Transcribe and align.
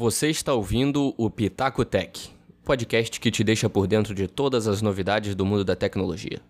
Você 0.00 0.28
está 0.28 0.54
ouvindo 0.54 1.12
o 1.18 1.28
Pitaco 1.28 1.84
Tech, 1.84 2.30
podcast 2.64 3.18
que 3.18 3.32
te 3.32 3.42
deixa 3.42 3.68
por 3.68 3.88
dentro 3.88 4.14
de 4.14 4.28
todas 4.28 4.68
as 4.68 4.80
novidades 4.80 5.34
do 5.34 5.44
mundo 5.44 5.64
da 5.64 5.74
tecnologia. 5.74 6.40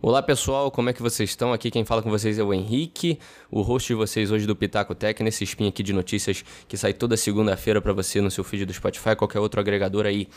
Olá 0.00 0.20
pessoal, 0.20 0.70
como 0.70 0.90
é 0.90 0.92
que 0.92 1.00
vocês 1.00 1.30
estão? 1.30 1.52
Aqui 1.52 1.70
quem 1.70 1.84
fala 1.84 2.02
com 2.02 2.10
vocês 2.10 2.38
é 2.38 2.42
o 2.42 2.52
Henrique, 2.52 3.18
o 3.50 3.62
host 3.62 3.86
de 3.86 3.94
vocês 3.94 4.30
hoje 4.30 4.46
do 4.46 4.54
Pitaco 4.54 4.94
Tech, 4.94 5.22
nesse 5.22 5.44
spin 5.44 5.68
aqui 5.68 5.82
de 5.82 5.92
notícias 5.92 6.44
que 6.66 6.76
sai 6.76 6.92
toda 6.92 7.16
segunda-feira 7.16 7.80
para 7.80 7.92
você 7.92 8.20
no 8.20 8.30
seu 8.30 8.44
feed 8.44 8.66
do 8.66 8.72
Spotify, 8.72 9.16
qualquer 9.16 9.38
outro 9.38 9.60
agregador 9.60 10.04
aí. 10.04 10.28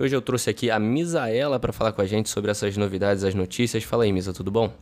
Hoje 0.00 0.14
eu 0.14 0.22
trouxe 0.22 0.48
aqui 0.48 0.70
a 0.70 0.78
Misaela 0.78 1.58
para 1.58 1.72
falar 1.72 1.90
com 1.90 2.00
a 2.00 2.06
gente 2.06 2.28
sobre 2.28 2.52
essas 2.52 2.76
novidades, 2.76 3.24
as 3.24 3.34
notícias. 3.34 3.82
Fala 3.82 4.04
aí, 4.04 4.12
Misa, 4.12 4.32
tudo 4.32 4.48
bom? 4.48 4.72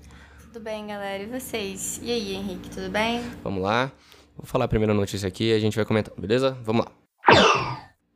Tudo 0.42 0.62
bem, 0.62 0.88
galera. 0.88 1.22
E 1.22 1.26
vocês? 1.26 1.98
E 2.02 2.12
aí, 2.12 2.34
Henrique, 2.34 2.68
tudo 2.68 2.90
bem? 2.90 3.22
Vamos 3.42 3.62
lá. 3.62 3.90
Vou 4.36 4.44
falar 4.44 4.66
a 4.66 4.68
primeira 4.68 4.92
notícia 4.92 5.26
aqui 5.26 5.44
e 5.44 5.52
a 5.54 5.58
gente 5.58 5.74
vai 5.74 5.86
comentar, 5.86 6.12
beleza? 6.18 6.54
Vamos 6.62 6.84
lá. 6.84 6.92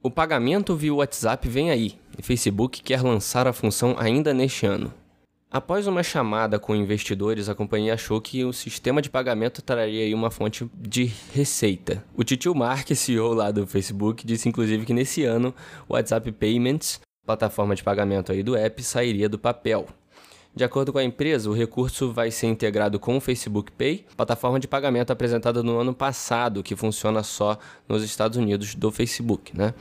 O 0.02 0.10
pagamento 0.10 0.76
via 0.76 0.92
WhatsApp 0.92 1.48
vem 1.48 1.70
aí. 1.70 1.98
E 2.18 2.22
Facebook 2.22 2.82
quer 2.82 3.00
lançar 3.02 3.46
a 3.46 3.52
função 3.54 3.96
ainda 3.98 4.34
neste 4.34 4.66
ano. 4.66 4.92
Após 5.52 5.88
uma 5.88 6.04
chamada 6.04 6.60
com 6.60 6.76
investidores, 6.76 7.48
a 7.48 7.56
companhia 7.56 7.94
achou 7.94 8.20
que 8.20 8.44
o 8.44 8.52
sistema 8.52 9.02
de 9.02 9.10
pagamento 9.10 9.60
traria 9.60 10.14
uma 10.14 10.30
fonte 10.30 10.70
de 10.76 11.10
receita. 11.34 12.04
O 12.14 12.22
Titio 12.22 12.54
Mark, 12.54 12.88
CEO 12.94 13.32
lá 13.34 13.50
do 13.50 13.66
Facebook, 13.66 14.24
disse 14.24 14.48
inclusive 14.48 14.86
que 14.86 14.94
nesse 14.94 15.24
ano 15.24 15.52
o 15.88 15.94
WhatsApp 15.94 16.30
Payments, 16.30 17.00
plataforma 17.26 17.74
de 17.74 17.82
pagamento 17.82 18.30
aí 18.30 18.44
do 18.44 18.54
app, 18.54 18.80
sairia 18.80 19.28
do 19.28 19.40
papel. 19.40 19.88
De 20.54 20.62
acordo 20.62 20.92
com 20.92 20.98
a 20.98 21.04
empresa, 21.04 21.50
o 21.50 21.52
recurso 21.52 22.12
vai 22.12 22.30
ser 22.30 22.46
integrado 22.46 23.00
com 23.00 23.16
o 23.16 23.20
Facebook 23.20 23.72
Pay, 23.72 24.06
plataforma 24.16 24.60
de 24.60 24.68
pagamento 24.68 25.12
apresentada 25.12 25.64
no 25.64 25.80
ano 25.80 25.92
passado, 25.92 26.62
que 26.62 26.76
funciona 26.76 27.24
só 27.24 27.58
nos 27.88 28.04
Estados 28.04 28.38
Unidos 28.38 28.76
do 28.76 28.92
Facebook, 28.92 29.56
né? 29.58 29.74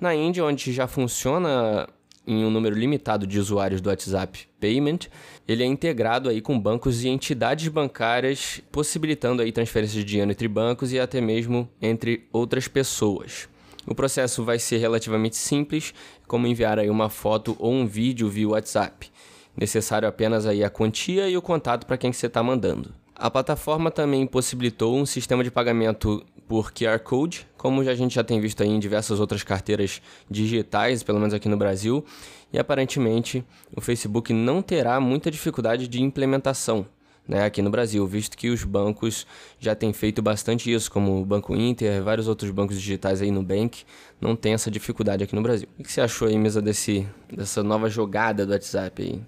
Na 0.00 0.14
Índia, 0.14 0.44
onde 0.44 0.72
já 0.72 0.86
funciona 0.86 1.88
em 2.32 2.44
um 2.44 2.50
número 2.50 2.76
limitado 2.76 3.26
de 3.26 3.38
usuários 3.38 3.80
do 3.80 3.88
WhatsApp 3.88 4.46
Payment, 4.60 5.00
ele 5.48 5.64
é 5.64 5.66
integrado 5.66 6.28
aí 6.28 6.40
com 6.40 6.58
bancos 6.58 7.02
e 7.02 7.08
entidades 7.08 7.66
bancárias, 7.68 8.62
possibilitando 8.70 9.42
aí 9.42 9.50
transferências 9.50 9.96
de 9.96 10.04
dinheiro 10.04 10.30
entre 10.30 10.46
bancos 10.46 10.92
e 10.92 11.00
até 11.00 11.20
mesmo 11.20 11.68
entre 11.82 12.28
outras 12.32 12.68
pessoas. 12.68 13.48
O 13.86 13.94
processo 13.94 14.44
vai 14.44 14.58
ser 14.58 14.78
relativamente 14.78 15.36
simples, 15.36 15.92
como 16.28 16.46
enviar 16.46 16.78
aí 16.78 16.88
uma 16.88 17.08
foto 17.08 17.56
ou 17.58 17.72
um 17.72 17.86
vídeo 17.86 18.28
via 18.28 18.48
WhatsApp. 18.48 19.10
Necessário 19.56 20.06
apenas 20.06 20.46
aí 20.46 20.62
a 20.62 20.70
quantia 20.70 21.28
e 21.28 21.36
o 21.36 21.42
contato 21.42 21.84
para 21.84 21.98
quem 21.98 22.12
você 22.12 22.26
está 22.26 22.42
mandando. 22.42 22.94
A 23.14 23.28
plataforma 23.28 23.90
também 23.90 24.26
possibilitou 24.26 24.96
um 24.96 25.04
sistema 25.04 25.42
de 25.42 25.50
pagamento 25.50 26.24
por 26.50 26.72
QR 26.72 26.98
Code, 26.98 27.46
como 27.56 27.80
a 27.80 27.94
gente 27.94 28.16
já 28.16 28.24
tem 28.24 28.40
visto 28.40 28.60
aí 28.60 28.68
em 28.68 28.80
diversas 28.80 29.20
outras 29.20 29.44
carteiras 29.44 30.02
digitais, 30.28 31.00
pelo 31.00 31.20
menos 31.20 31.32
aqui 31.32 31.48
no 31.48 31.56
Brasil, 31.56 32.04
e 32.52 32.58
aparentemente 32.58 33.44
o 33.72 33.80
Facebook 33.80 34.32
não 34.32 34.60
terá 34.60 34.98
muita 34.98 35.30
dificuldade 35.30 35.86
de 35.86 36.02
implementação 36.02 36.84
né, 37.28 37.44
aqui 37.44 37.62
no 37.62 37.70
Brasil, 37.70 38.04
visto 38.04 38.36
que 38.36 38.50
os 38.50 38.64
bancos 38.64 39.28
já 39.60 39.76
têm 39.76 39.92
feito 39.92 40.20
bastante 40.20 40.72
isso, 40.72 40.90
como 40.90 41.22
o 41.22 41.24
Banco 41.24 41.54
Inter, 41.54 42.02
vários 42.02 42.26
outros 42.26 42.50
bancos 42.50 42.74
digitais 42.74 43.22
aí 43.22 43.30
no 43.30 43.44
Bank, 43.44 43.84
não 44.20 44.34
tem 44.34 44.52
essa 44.52 44.72
dificuldade 44.72 45.22
aqui 45.22 45.36
no 45.36 45.42
Brasil. 45.42 45.68
O 45.78 45.84
que 45.84 45.92
você 45.92 46.00
achou 46.00 46.26
aí, 46.26 46.36
mesa, 46.36 46.60
desse, 46.60 47.06
dessa 47.32 47.62
nova 47.62 47.88
jogada 47.88 48.44
do 48.44 48.50
WhatsApp 48.50 49.00
aí? 49.00 49.22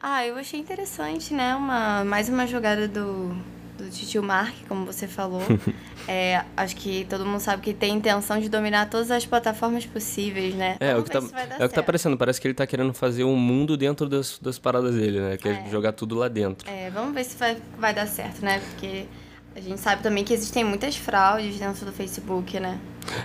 Ah, 0.00 0.26
eu 0.26 0.34
achei 0.34 0.58
interessante, 0.58 1.32
né? 1.32 1.54
Uma, 1.54 2.04
mais 2.04 2.28
uma 2.28 2.44
jogada 2.44 2.88
do, 2.88 3.36
do 3.76 3.90
Titio 3.90 4.22
Mark, 4.22 4.54
como 4.68 4.84
você 4.84 5.06
falou. 5.06 5.42
é, 6.08 6.42
acho 6.56 6.74
que 6.76 7.04
todo 7.08 7.24
mundo 7.24 7.40
sabe 7.40 7.62
que 7.62 7.74
tem 7.74 7.94
intenção 7.94 8.40
de 8.40 8.48
dominar 8.48 8.88
todas 8.88 9.10
as 9.10 9.26
plataformas 9.26 9.84
possíveis, 9.86 10.54
né? 10.54 10.76
É, 10.80 10.96
o 10.96 11.02
que, 11.02 11.10
tá, 11.10 11.18
é 11.58 11.64
o 11.64 11.68
que 11.68 11.74
tá 11.74 11.82
parecendo. 11.82 12.16
Parece 12.16 12.40
que 12.40 12.46
ele 12.46 12.54
tá 12.54 12.66
querendo 12.66 12.92
fazer 12.92 13.24
um 13.24 13.36
mundo 13.36 13.76
dentro 13.76 14.08
das, 14.08 14.38
das 14.38 14.58
paradas 14.58 14.94
dele, 14.94 15.20
né? 15.20 15.36
Quer 15.36 15.66
é. 15.66 15.70
jogar 15.70 15.92
tudo 15.92 16.14
lá 16.14 16.28
dentro. 16.28 16.68
É, 16.68 16.90
vamos 16.90 17.14
ver 17.14 17.24
se 17.24 17.36
vai, 17.36 17.56
vai 17.78 17.94
dar 17.94 18.06
certo, 18.06 18.44
né? 18.44 18.60
Porque 18.60 19.06
a 19.54 19.60
gente 19.60 19.80
sabe 19.80 20.02
também 20.02 20.24
que 20.24 20.32
existem 20.32 20.64
muitas 20.64 20.96
fraudes 20.96 21.58
dentro 21.58 21.84
do 21.84 21.92
Facebook, 21.92 22.58
né? 22.58 22.78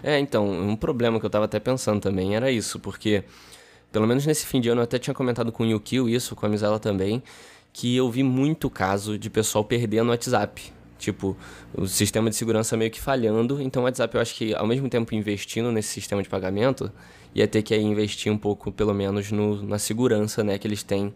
É, 0.03 0.19
então, 0.19 0.49
um 0.49 0.75
problema 0.75 1.19
que 1.19 1.25
eu 1.25 1.29
tava 1.29 1.45
até 1.45 1.59
pensando 1.59 1.99
também 2.01 2.35
era 2.35 2.51
isso, 2.51 2.79
porque... 2.79 3.23
Pelo 3.91 4.07
menos 4.07 4.25
nesse 4.25 4.45
fim 4.45 4.61
de 4.61 4.69
ano 4.69 4.79
eu 4.79 4.85
até 4.85 4.97
tinha 4.97 5.13
comentado 5.13 5.51
com 5.51 5.63
o 5.63 5.65
Yukio 5.65 6.07
isso, 6.07 6.33
com 6.33 6.45
a 6.45 6.49
Misela 6.49 6.79
também, 6.79 7.21
que 7.73 7.95
eu 7.95 8.09
vi 8.09 8.23
muito 8.23 8.69
caso 8.69 9.17
de 9.17 9.29
pessoal 9.29 9.63
perdendo 9.63 10.07
o 10.07 10.11
WhatsApp. 10.11 10.73
Tipo, 10.97 11.35
o 11.73 11.87
sistema 11.87 12.29
de 12.29 12.35
segurança 12.35 12.77
meio 12.77 12.91
que 12.91 13.01
falhando. 13.01 13.59
Então, 13.59 13.81
o 13.81 13.85
WhatsApp, 13.85 14.13
eu 14.13 14.21
acho 14.21 14.35
que, 14.35 14.53
ao 14.53 14.67
mesmo 14.67 14.87
tempo, 14.87 15.15
investindo 15.15 15.71
nesse 15.71 15.89
sistema 15.89 16.21
de 16.21 16.29
pagamento, 16.29 16.91
ia 17.33 17.47
ter 17.47 17.63
que 17.63 17.73
aí, 17.73 17.81
investir 17.81 18.31
um 18.31 18.37
pouco, 18.37 18.71
pelo 18.71 18.93
menos, 18.93 19.31
no, 19.31 19.63
na 19.63 19.79
segurança 19.79 20.43
né, 20.43 20.59
que 20.59 20.67
eles 20.67 20.83
têm. 20.83 21.11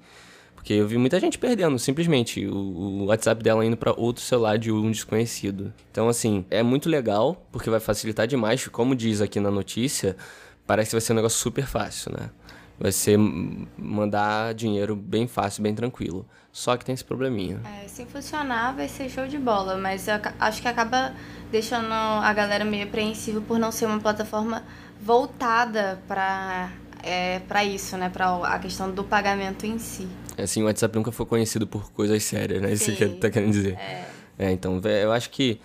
Porque 0.56 0.74
eu 0.74 0.88
vi 0.88 0.98
muita 0.98 1.20
gente 1.20 1.38
perdendo, 1.38 1.78
simplesmente, 1.78 2.48
o, 2.48 2.56
o 2.56 3.06
WhatsApp 3.06 3.44
dela 3.44 3.64
indo 3.64 3.78
para 3.78 3.94
outro 3.96 4.24
celular 4.24 4.58
de 4.58 4.72
um 4.72 4.90
desconhecido. 4.90 5.72
Então, 5.92 6.10
assim, 6.10 6.44
é 6.50 6.64
muito 6.64 6.90
legal, 6.90 7.46
porque 7.52 7.70
vai 7.70 7.80
facilitar 7.80 8.26
demais. 8.26 8.68
Como 8.70 8.96
diz 8.96 9.22
aqui 9.22 9.40
na 9.40 9.52
notícia, 9.52 10.18
parece 10.66 10.90
que 10.90 10.96
vai 10.96 11.02
ser 11.02 11.14
um 11.14 11.18
negócio 11.18 11.38
super 11.38 11.68
fácil, 11.68 12.12
né? 12.12 12.32
Vai 12.78 12.92
ser 12.92 13.18
mandar 13.18 14.54
dinheiro 14.54 14.96
bem 14.96 15.28
fácil, 15.28 15.64
bem 15.64 15.74
tranquilo. 15.74 16.26
Só 16.52 16.78
que 16.78 16.86
tem 16.86 16.94
esse 16.94 17.04
probleminha. 17.04 17.62
É, 17.84 17.88
se 17.88 18.06
funcionar, 18.06 18.74
vai 18.76 18.88
ser 18.88 19.10
show 19.10 19.28
de 19.28 19.38
bola, 19.38 19.78
mas 19.78 20.08
acho 20.40 20.62
que 20.62 20.68
acaba 20.68 21.14
deixando 21.52 21.92
a 21.92 22.34
galera 22.34 22.64
meio 22.64 22.86
apreensiva 22.86 23.42
por 23.42 23.60
não 23.60 23.72
ser 23.72 23.86
uma 23.86 24.00
plataforma 24.00 24.64
voltada 25.02 26.02
para 26.08 26.72
é, 27.04 27.40
para 27.40 27.64
isso, 27.64 27.96
né? 27.98 28.10
Para 28.10 28.38
a 28.48 28.60
questão 28.60 28.92
do 28.92 29.04
pagamento 29.04 29.66
em 29.66 29.78
si. 29.78 30.08
É 30.38 30.44
assim, 30.44 30.64
o 30.64 30.66
WhatsApp 30.66 30.96
nunca 30.96 31.12
foi 31.12 31.26
conhecido 31.26 31.68
por 31.68 31.92
coisas 31.92 32.24
sérias, 32.24 32.62
né? 32.62 32.70
Sim, 32.70 32.92
isso 32.92 32.96
que 32.96 33.08
tá 33.20 33.30
querendo 33.30 33.52
dizer. 33.52 33.78
É. 33.78 34.06
é, 34.40 34.52
então, 34.52 34.82
eu 34.84 35.12
acho 35.12 35.30
que 35.30 35.60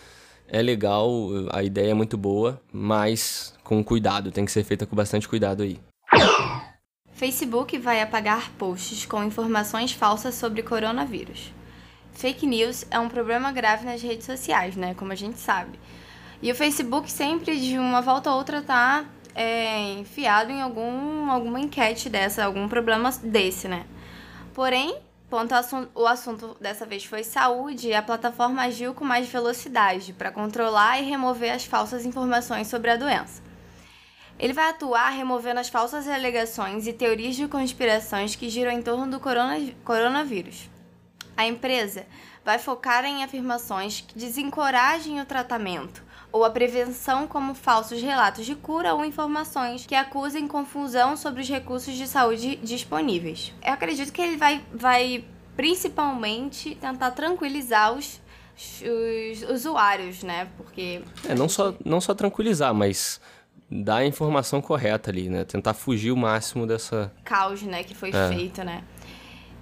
é 0.46 0.60
legal, 0.60 1.08
a 1.52 1.62
ideia 1.62 1.92
é 1.92 1.94
muito 1.94 2.18
boa, 2.18 2.60
mas 2.72 3.54
com 3.64 3.82
cuidado, 3.82 4.30
tem 4.30 4.44
que 4.44 4.52
ser 4.52 4.64
feita 4.64 4.84
com 4.84 4.94
bastante 4.94 5.28
cuidado 5.28 5.62
aí. 5.62 5.78
Facebook 7.20 7.76
vai 7.76 8.00
apagar 8.00 8.50
posts 8.52 9.04
com 9.04 9.22
informações 9.22 9.92
falsas 9.92 10.36
sobre 10.36 10.62
coronavírus. 10.62 11.52
Fake 12.14 12.46
news 12.46 12.86
é 12.90 12.98
um 12.98 13.10
problema 13.10 13.52
grave 13.52 13.84
nas 13.84 14.00
redes 14.00 14.24
sociais, 14.24 14.74
né? 14.74 14.94
Como 14.94 15.12
a 15.12 15.14
gente 15.14 15.38
sabe. 15.38 15.78
E 16.40 16.50
o 16.50 16.54
Facebook 16.54 17.12
sempre, 17.12 17.60
de 17.60 17.78
uma 17.78 18.00
volta 18.00 18.30
a 18.30 18.34
outra, 18.34 18.62
tá 18.62 19.04
é, 19.34 19.92
enfiado 19.98 20.50
em 20.50 20.62
algum, 20.62 21.30
alguma 21.30 21.60
enquete 21.60 22.08
dessa, 22.08 22.42
algum 22.42 22.66
problema 22.66 23.10
desse, 23.22 23.68
né? 23.68 23.84
Porém, 24.54 24.96
ponto 25.28 25.54
o 25.94 26.06
assunto 26.06 26.56
dessa 26.58 26.86
vez 26.86 27.04
foi 27.04 27.22
saúde 27.22 27.92
a 27.92 28.00
plataforma 28.00 28.62
agiu 28.62 28.94
com 28.94 29.04
mais 29.04 29.28
velocidade 29.28 30.14
para 30.14 30.30
controlar 30.30 30.98
e 30.98 31.04
remover 31.04 31.52
as 31.52 31.66
falsas 31.66 32.06
informações 32.06 32.68
sobre 32.68 32.90
a 32.90 32.96
doença. 32.96 33.49
Ele 34.40 34.54
vai 34.54 34.70
atuar 34.70 35.10
removendo 35.10 35.60
as 35.60 35.68
falsas 35.68 36.08
alegações 36.08 36.86
e 36.86 36.94
teorias 36.94 37.36
de 37.36 37.46
conspirações 37.46 38.34
que 38.34 38.48
giram 38.48 38.72
em 38.72 38.80
torno 38.80 39.06
do 39.06 39.20
coronavírus. 39.84 40.70
A 41.36 41.46
empresa 41.46 42.06
vai 42.42 42.58
focar 42.58 43.04
em 43.04 43.22
afirmações 43.22 44.00
que 44.00 44.18
desencorajem 44.18 45.20
o 45.20 45.26
tratamento 45.26 46.02
ou 46.32 46.42
a 46.42 46.50
prevenção, 46.50 47.26
como 47.26 47.54
falsos 47.54 48.00
relatos 48.00 48.46
de 48.46 48.54
cura 48.54 48.94
ou 48.94 49.04
informações 49.04 49.84
que 49.84 49.94
acusem 49.94 50.48
confusão 50.48 51.18
sobre 51.18 51.42
os 51.42 51.48
recursos 51.48 51.94
de 51.94 52.06
saúde 52.06 52.56
disponíveis. 52.56 53.52
Eu 53.62 53.74
acredito 53.74 54.10
que 54.10 54.22
ele 54.22 54.36
vai, 54.38 54.64
vai 54.72 55.24
principalmente 55.54 56.76
tentar 56.76 57.10
tranquilizar 57.10 57.92
os, 57.92 58.20
os 58.56 59.50
usuários, 59.50 60.22
né? 60.22 60.48
Porque. 60.56 61.02
É, 61.28 61.34
não, 61.34 61.48
só, 61.48 61.74
não 61.84 62.00
só 62.00 62.14
tranquilizar, 62.14 62.72
mas 62.72 63.20
dar 63.70 63.96
a 63.96 64.06
informação 64.06 64.60
correta 64.60 65.10
ali, 65.10 65.28
né? 65.28 65.44
Tentar 65.44 65.74
fugir 65.74 66.10
o 66.10 66.16
máximo 66.16 66.66
dessa. 66.66 67.12
Caos, 67.24 67.62
né? 67.62 67.84
Que 67.84 67.94
foi 67.94 68.10
é. 68.10 68.28
feito, 68.28 68.64
né? 68.64 68.82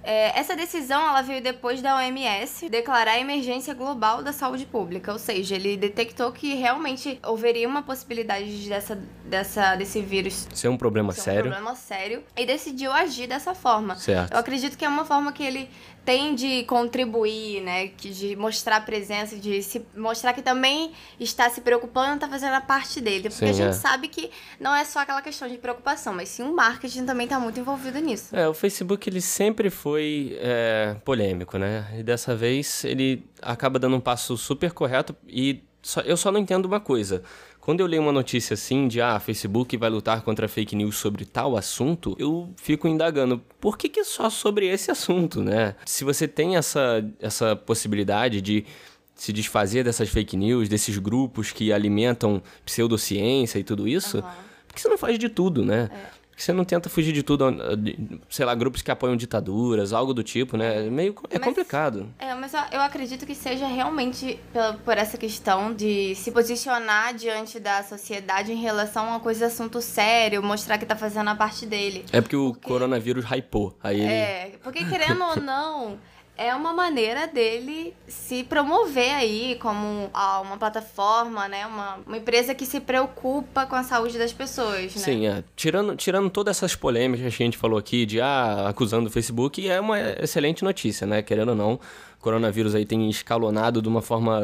É, 0.03 0.37
essa 0.39 0.55
decisão 0.55 1.01
ela 1.07 1.21
veio 1.21 1.41
depois 1.41 1.81
da 1.81 1.95
OMS 1.97 2.69
declarar 2.69 3.11
a 3.11 3.19
emergência 3.19 3.73
global 3.73 4.23
da 4.23 4.31
saúde 4.31 4.65
pública, 4.65 5.11
ou 5.11 5.19
seja, 5.19 5.55
ele 5.55 5.77
detectou 5.77 6.31
que 6.31 6.55
realmente 6.55 7.19
haveria 7.21 7.67
uma 7.67 7.83
possibilidade 7.83 8.67
dessa, 8.67 8.97
dessa, 9.25 9.75
desse 9.75 10.01
vírus 10.01 10.47
ser 10.53 10.67
um 10.67 10.77
problema 10.77 11.13
ser 11.13 11.21
sério. 11.21 11.39
um 11.39 11.53
problema 11.53 11.75
sério 11.75 12.23
e 12.37 12.45
decidiu 12.45 12.91
agir 12.91 13.27
dessa 13.27 13.53
forma. 13.53 13.95
Certo. 13.95 14.33
Eu 14.33 14.39
acredito 14.39 14.77
que 14.77 14.85
é 14.85 14.89
uma 14.89 15.05
forma 15.05 15.31
que 15.31 15.43
ele 15.43 15.69
tem 16.05 16.33
de 16.33 16.63
contribuir, 16.63 17.61
né, 17.61 17.87
de 17.97 18.35
mostrar 18.35 18.83
presença, 18.83 19.35
de 19.35 19.61
se 19.61 19.85
mostrar 19.95 20.33
que 20.33 20.41
também 20.41 20.91
está 21.19 21.49
se 21.49 21.61
preocupando, 21.61 22.15
está 22.15 22.27
fazendo 22.27 22.53
a 22.53 22.61
parte 22.61 22.99
dele, 22.99 23.29
porque 23.29 23.45
Sim, 23.45 23.49
a 23.49 23.53
gente 23.53 23.69
é. 23.69 23.73
sabe 23.73 24.07
que 24.07 24.31
não 24.59 24.75
é 24.75 24.83
só 24.85 24.99
aquela 24.99 25.21
questão 25.21 25.47
de 25.47 25.57
preocupação, 25.57 26.13
mas 26.13 26.29
sim 26.29 26.41
o 26.41 26.55
marketing 26.55 27.05
também 27.05 27.25
está 27.25 27.39
muito 27.39 27.59
envolvido 27.59 27.99
nisso. 27.99 28.35
É, 28.35 28.47
o 28.47 28.53
Facebook 28.53 29.07
ele 29.07 29.21
sempre 29.21 29.69
foi 29.69 29.88
é, 29.97 30.95
polêmico, 31.05 31.57
né? 31.57 31.85
E 31.97 32.03
dessa 32.03 32.35
vez 32.35 32.83
ele 32.83 33.23
acaba 33.41 33.79
dando 33.79 33.95
um 33.95 33.99
passo 33.99 34.37
super 34.37 34.71
correto 34.71 35.15
e 35.27 35.61
só- 35.81 36.01
eu 36.01 36.17
só 36.17 36.31
não 36.31 36.39
entendo 36.39 36.65
uma 36.65 36.79
coisa. 36.79 37.23
Quando 37.61 37.81
eu 37.81 37.85
leio 37.87 38.01
uma 38.01 38.11
notícia 38.11 38.53
assim 38.55 38.87
de 38.87 38.99
ah, 39.01 39.19
Facebook 39.19 39.77
vai 39.77 39.89
lutar 39.89 40.21
contra 40.23 40.47
fake 40.47 40.75
news 40.75 40.97
sobre 40.97 41.23
tal 41.25 41.55
assunto, 41.55 42.15
eu 42.17 42.49
fico 42.55 42.87
indagando, 42.87 43.41
por 43.59 43.77
que, 43.77 43.87
que 43.87 44.03
só 44.03 44.29
sobre 44.29 44.65
esse 44.67 44.89
assunto, 44.89 45.41
né? 45.43 45.75
Se 45.85 46.03
você 46.03 46.27
tem 46.27 46.55
essa, 46.55 47.05
essa 47.19 47.55
possibilidade 47.55 48.41
de 48.41 48.65
se 49.13 49.31
desfazer 49.33 49.83
dessas 49.83 50.09
fake 50.09 50.35
news, 50.37 50.67
desses 50.69 50.97
grupos 50.97 51.51
que 51.51 51.71
alimentam 51.71 52.41
pseudociência 52.65 53.59
e 53.59 53.63
tudo 53.63 53.87
isso, 53.87 54.19
Aham. 54.19 54.33
por 54.67 54.73
que 54.75 54.81
você 54.81 54.87
não 54.87 54.97
faz 54.97 55.19
de 55.19 55.27
tudo, 55.29 55.63
né? 55.63 55.89
É. 55.93 56.18
Que 56.39 56.45
você 56.45 56.53
não 56.53 56.63
tenta 56.63 56.87
fugir 56.89 57.11
de 57.11 57.21
tudo, 57.21 57.51
de- 57.75 58.17
sei 58.29 58.45
lá, 58.45 58.55
grupos 58.55 58.81
que 58.81 58.89
apoiam 58.89 59.17
ditaduras, 59.17 59.91
algo 59.91 60.13
do 60.13 60.23
tipo, 60.23 60.55
né? 60.55 60.87
É 60.87 60.89
meio 60.89 61.13
é 61.29 61.37
Mas- 61.37 61.43
complicado. 61.43 62.07
É, 62.17 62.33
mas 62.33 62.53
eu, 62.71 62.79
acredito 62.79 63.25
que 63.25 63.35
seja 63.35 63.67
realmente 63.67 64.39
por 64.85 64.97
essa 64.97 65.17
questão 65.17 65.73
de 65.73 66.15
se 66.15 66.31
posicionar 66.31 67.13
diante 67.13 67.59
da 67.59 67.83
sociedade 67.83 68.53
em 68.53 68.55
relação 68.55 69.03
a 69.03 69.09
uma 69.09 69.19
coisa, 69.19 69.47
assunto 69.47 69.81
sério, 69.81 70.41
mostrar 70.41 70.77
que 70.77 70.85
tá 70.85 70.95
fazendo 70.95 71.29
a 71.29 71.35
parte 71.35 71.65
dele. 71.65 72.05
É 72.09 72.21
porque 72.21 72.37
o 72.37 72.53
coronavírus 72.53 73.25
hypou. 73.25 73.77
Aí 73.83 73.99
ele. 73.99 74.07
É, 74.09 74.51
porque 74.63 74.85
querendo 74.85 75.21
ou 75.21 75.35
não, 75.43 75.97
é 76.39 76.55
uma 76.55 76.73
maneira 76.73 77.27
dele 77.27 77.93
se 78.07 78.45
promover 78.45 79.13
aí 79.13 79.57
como 79.59 80.09
uma 80.41 80.57
plataforma, 80.57 81.49
né? 81.49 81.65
Uma, 81.67 81.99
uma 82.07 82.17
empresa 82.17 82.55
que 82.55 82.65
se 82.65 82.79
preocupa 82.79 83.65
com 83.65 83.75
a 83.75 83.83
saúde 83.83 84.17
das 84.17 84.31
pessoas, 84.31 84.95
né? 84.95 85.01
Sim, 85.01 85.27
é. 85.27 85.43
Tirando, 85.53 85.97
tirando 85.97 86.29
todas 86.29 86.55
essas 86.55 86.75
polêmicas 86.75 87.35
que 87.35 87.43
a 87.43 87.45
gente 87.45 87.57
falou 87.57 87.77
aqui 87.77 88.05
de 88.05 88.21
ah, 88.21 88.69
acusando 88.69 89.09
o 89.09 89.11
Facebook, 89.11 89.67
é 89.69 89.81
uma 89.81 89.99
excelente 89.99 90.63
notícia, 90.63 91.05
né? 91.05 91.21
Querendo 91.21 91.49
ou 91.49 91.55
não, 91.55 91.73
o 91.73 92.21
coronavírus 92.21 92.73
aí 92.73 92.85
tem 92.85 93.09
escalonado 93.09 93.81
de 93.81 93.89
uma 93.89 94.01
forma 94.01 94.41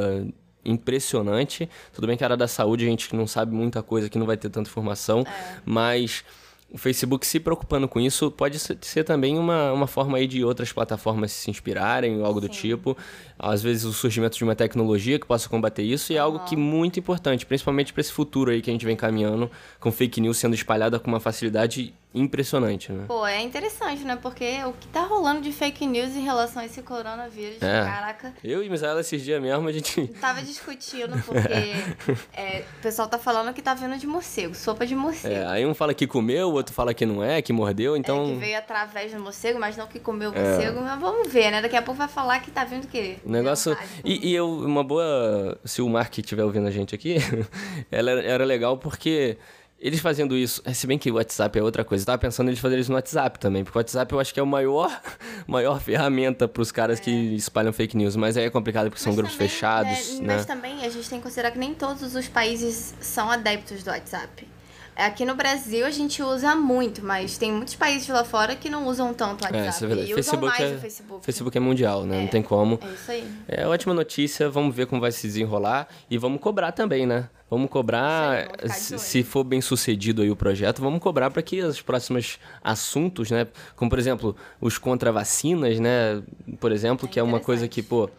impressionante. 0.65 1.69
Tudo 1.93 2.07
bem 2.07 2.17
que 2.17 2.25
a 2.25 2.27
área 2.27 2.37
da 2.37 2.47
saúde 2.47 2.85
a 2.85 2.89
gente 2.89 3.15
não 3.15 3.25
sabe 3.25 3.55
muita 3.55 3.81
coisa, 3.81 4.09
que 4.09 4.17
não 4.17 4.25
vai 4.25 4.35
ter 4.35 4.49
tanta 4.49 4.69
informação, 4.69 5.23
mas 5.63 6.25
o 6.75 6.77
Facebook 6.77 7.25
se 7.25 7.39
preocupando 7.39 7.87
com 7.87 8.01
isso 8.01 8.29
pode 8.29 8.59
ser, 8.59 9.03
também 9.05 9.39
uma, 9.39 9.71
uma 9.71 9.87
forma 9.87 10.17
aí 10.17 10.27
de 10.27 10.43
outras 10.43 10.73
plataformas 10.73 11.31
se 11.31 11.49
inspirarem, 11.49 12.21
algo 12.21 12.41
do 12.41 12.49
tipo. 12.49 12.97
Às 13.39 13.63
vezes 13.63 13.85
o 13.85 13.93
surgimento 13.93 14.37
de 14.37 14.43
uma 14.43 14.57
tecnologia 14.57 15.17
que 15.17 15.25
possa 15.25 15.47
combater 15.47 15.83
isso 15.83 16.11
e 16.11 16.17
é 16.17 16.19
algo 16.19 16.39
que 16.39 16.57
muito 16.57 16.99
importante, 16.99 17.45
principalmente 17.45 17.93
para 17.93 18.01
esse 18.01 18.11
futuro 18.11 18.51
aí 18.51 18.61
que 18.61 18.69
a 18.69 18.73
gente 18.73 18.85
vem 18.85 18.97
caminhando, 18.97 19.49
com 19.79 19.89
fake 19.89 20.19
news 20.19 20.37
sendo 20.37 20.53
espalhada 20.53 20.99
com 20.99 21.07
uma 21.07 21.21
facilidade 21.21 21.93
impressionante, 22.15 22.91
né? 22.91 23.05
Pô, 23.07 23.25
é 23.27 23.41
interessante, 23.41 24.03
né? 24.03 24.17
Porque 24.19 24.63
o 24.65 24.73
que 24.73 24.87
tá 24.87 25.01
rolando 25.01 25.41
de 25.41 25.51
fake 25.51 25.85
news 25.85 26.15
em 26.15 26.23
relação 26.23 26.61
a 26.61 26.65
esse 26.65 26.81
coronavírus, 26.81 27.61
É. 27.61 27.83
caraca, 27.83 28.33
Eu 28.43 28.63
e 28.63 28.69
Misaela 28.69 29.01
esses 29.01 29.21
dias 29.23 29.41
mesmo 29.41 29.67
a 29.67 29.71
gente 29.71 30.07
tava 30.21 30.41
discutindo 30.41 31.21
porque 31.23 32.15
é, 32.33 32.63
o 32.79 32.81
pessoal 32.81 33.07
tá 33.07 33.17
falando 33.19 33.53
que 33.53 33.61
tá 33.61 33.73
vindo 33.73 33.97
de 33.97 34.07
morcego, 34.07 34.55
sopa 34.55 34.85
de 34.85 34.95
morcego. 34.95 35.33
é, 35.33 35.45
aí 35.47 35.65
um 35.65 35.73
fala 35.75 35.93
que 35.93 36.07
comeu, 36.07 36.49
o 36.49 36.53
outro 36.53 36.73
fala 36.73 36.93
que 36.93 37.05
não 37.05 37.23
é, 37.23 37.41
que 37.41 37.51
mordeu, 37.51 37.95
então 37.97 38.23
É, 38.23 38.27
que 38.29 38.35
veio 38.35 38.57
através 38.57 39.11
do 39.13 39.19
morcego, 39.19 39.59
mas 39.59 39.75
não 39.77 39.85
que 39.87 39.99
comeu 39.99 40.31
o 40.31 40.33
morcego. 40.33 40.81
Mas 40.81 40.99
vamos 40.99 41.31
ver, 41.31 41.51
né? 41.51 41.61
Daqui 41.61 41.75
a 41.75 41.81
pouco 41.81 41.97
vai 41.97 42.07
falar 42.07 42.39
que 42.39 42.49
tá 42.51 42.63
vindo 42.63 42.85
o 42.85 42.87
quê? 42.87 43.17
O 43.25 43.29
negócio. 43.29 43.75
E, 44.03 44.29
e 44.29 44.33
eu, 44.35 44.49
uma 44.49 44.83
boa. 44.83 45.59
Se 45.65 45.81
o 45.81 45.89
Mark 45.89 46.17
estiver 46.17 46.43
ouvindo 46.43 46.67
a 46.67 46.71
gente 46.71 46.95
aqui, 46.95 47.17
ela 47.91 48.11
era 48.11 48.45
legal 48.45 48.77
porque 48.77 49.37
eles 49.79 49.99
fazendo 49.99 50.35
isso. 50.35 50.61
é, 50.65 50.73
Se 50.73 50.87
bem 50.87 50.97
que 50.97 51.11
o 51.11 51.15
WhatsApp 51.15 51.59
é 51.59 51.61
outra 51.61 51.83
coisa. 51.83 52.03
Eu 52.03 52.05
tava 52.05 52.17
pensando 52.17 52.47
em 52.47 52.51
eles 52.51 52.59
fazerem 52.59 52.81
isso 52.81 52.91
no 52.91 52.95
WhatsApp 52.95 53.39
também. 53.39 53.63
Porque 53.63 53.77
o 53.77 53.79
WhatsApp 53.79 54.11
eu 54.13 54.19
acho 54.19 54.33
que 54.33 54.39
é 54.39 54.43
a 54.43 54.45
maior, 54.45 55.01
maior 55.45 55.79
ferramenta 55.79 56.47
pros 56.47 56.71
caras 56.71 56.99
que 56.99 57.11
espalham 57.11 57.73
fake 57.73 57.95
news. 57.95 58.15
Mas 58.15 58.37
aí 58.37 58.45
é 58.45 58.49
complicado 58.49 58.89
porque 58.89 59.01
são 59.01 59.11
Mas 59.11 59.17
grupos 59.17 59.35
também, 59.35 59.49
fechados, 59.49 60.19
né, 60.19 60.27
né? 60.27 60.35
Mas 60.35 60.45
também 60.45 60.85
a 60.85 60.89
gente 60.89 61.09
tem 61.09 61.19
que 61.19 61.23
considerar 61.23 61.51
que 61.51 61.59
nem 61.59 61.73
todos 61.73 62.15
os 62.15 62.27
países 62.27 62.95
são 62.99 63.29
adeptos 63.29 63.83
do 63.83 63.89
WhatsApp. 63.89 64.47
Aqui 64.95 65.25
no 65.25 65.35
Brasil 65.35 65.85
a 65.85 65.91
gente 65.91 66.23
usa 66.23 66.55
muito, 66.55 67.03
mas 67.03 67.37
tem 67.37 67.51
muitos 67.51 67.75
países 67.75 68.07
lá 68.07 68.23
fora 68.23 68.55
que 68.55 68.69
não 68.69 68.87
usam 68.87 69.13
tanto 69.13 69.41
o 69.41 69.43
WhatsApp. 69.43 69.57
É, 69.57 69.69
isso 69.69 69.83
é 69.83 69.87
verdade. 69.87 70.09
E 70.09 70.13
usam 70.13 70.23
Facebook 70.23 70.45
mais 70.59 70.71
é, 70.71 70.75
o 70.75 70.79
Facebook. 70.79 71.25
Facebook 71.25 71.57
é 71.57 71.59
mundial, 71.59 72.05
né? 72.05 72.21
Não 72.21 72.27
tem 72.27 72.41
como. 72.41 72.79
É 72.81 72.93
isso 72.93 73.11
aí. 73.11 73.31
É 73.45 73.67
ótima 73.67 73.93
notícia, 73.93 74.49
vamos 74.49 74.73
ver 74.73 74.87
como 74.87 75.01
vai 75.01 75.11
se 75.11 75.27
desenrolar 75.27 75.89
e 76.09 76.17
vamos 76.17 76.39
cobrar 76.39 76.71
também, 76.71 77.05
né? 77.05 77.29
Vamos 77.49 77.69
cobrar, 77.69 78.47
vamos 78.59 78.87
de 78.89 78.99
se, 78.99 79.23
for 79.23 79.43
bem 79.43 79.61
sucedido 79.61 80.23
aí 80.23 80.31
o 80.31 80.35
projeto, 80.35 80.81
vamos 80.81 80.99
cobrar 80.99 81.29
para 81.29 81.43
que 81.43 81.61
os 81.61 81.79
próximos 81.79 82.39
assuntos, 82.63 83.29
né? 83.29 83.47
Como 83.75 83.89
por 83.89 83.99
exemplo, 83.99 84.35
os 84.59 84.79
contra 84.79 85.11
vacinas, 85.11 85.79
né? 85.79 86.23
Por 86.59 86.71
exemplo, 86.71 87.07
que 87.07 87.19
é 87.19 87.23
uma 87.23 87.39
coisa 87.39 87.67
que, 87.67 87.83
pô, 87.83 88.09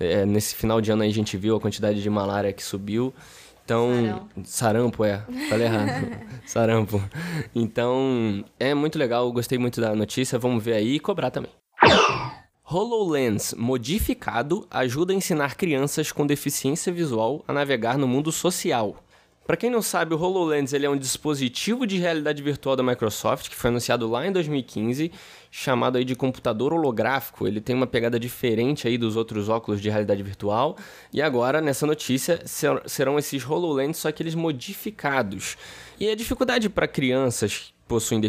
é, 0.00 0.24
nesse 0.24 0.54
final 0.54 0.80
de 0.80 0.90
ano 0.90 1.02
aí 1.02 1.10
a 1.10 1.12
gente 1.12 1.36
viu 1.36 1.56
a 1.56 1.60
quantidade 1.60 2.02
de 2.02 2.08
malária 2.10 2.52
que 2.52 2.62
subiu. 2.62 3.12
Então, 3.64 4.28
sarampo, 4.44 5.04
é, 5.04 5.22
falei 5.48 5.66
errado. 5.66 6.06
sarampo. 6.46 7.02
Então, 7.54 8.44
é 8.58 8.74
muito 8.74 8.98
legal, 8.98 9.30
gostei 9.32 9.58
muito 9.58 9.80
da 9.80 9.94
notícia, 9.94 10.38
vamos 10.38 10.62
ver 10.62 10.74
aí 10.74 10.96
e 10.96 11.00
cobrar 11.00 11.30
também. 11.30 11.50
HoloLens 12.66 13.52
modificado 13.58 14.66
ajuda 14.70 15.12
a 15.12 15.16
ensinar 15.16 15.54
crianças 15.54 16.10
com 16.10 16.26
deficiência 16.26 16.90
visual 16.90 17.44
a 17.46 17.52
navegar 17.52 17.98
no 17.98 18.08
mundo 18.08 18.32
social. 18.32 18.96
Para 19.46 19.58
quem 19.58 19.68
não 19.68 19.82
sabe, 19.82 20.14
o 20.14 20.18
HoloLens 20.18 20.72
ele 20.72 20.86
é 20.86 20.88
um 20.90 20.96
dispositivo 20.96 21.86
de 21.86 21.98
realidade 21.98 22.42
virtual 22.42 22.74
da 22.74 22.82
Microsoft 22.82 23.50
que 23.50 23.54
foi 23.54 23.68
anunciado 23.68 24.08
lá 24.08 24.26
em 24.26 24.32
2015, 24.32 25.12
chamado 25.50 25.98
aí 25.98 26.04
de 26.06 26.14
computador 26.16 26.72
holográfico. 26.72 27.46
Ele 27.46 27.60
tem 27.60 27.76
uma 27.76 27.86
pegada 27.86 28.18
diferente 28.18 28.88
aí 28.88 28.96
dos 28.96 29.14
outros 29.14 29.50
óculos 29.50 29.82
de 29.82 29.90
realidade 29.90 30.22
virtual. 30.22 30.78
E 31.12 31.20
agora, 31.20 31.60
nessa 31.60 31.86
notícia, 31.86 32.40
ser- 32.46 32.80
serão 32.86 33.18
esses 33.18 33.44
HoloLens, 33.46 33.98
só 33.98 34.10
que 34.10 34.22
eles 34.22 34.34
modificados. 34.34 35.58
E 36.00 36.08
a 36.08 36.16
dificuldade 36.16 36.70
para 36.70 36.88
crianças 36.88 37.58
que 37.58 37.74
possuem 37.86 38.22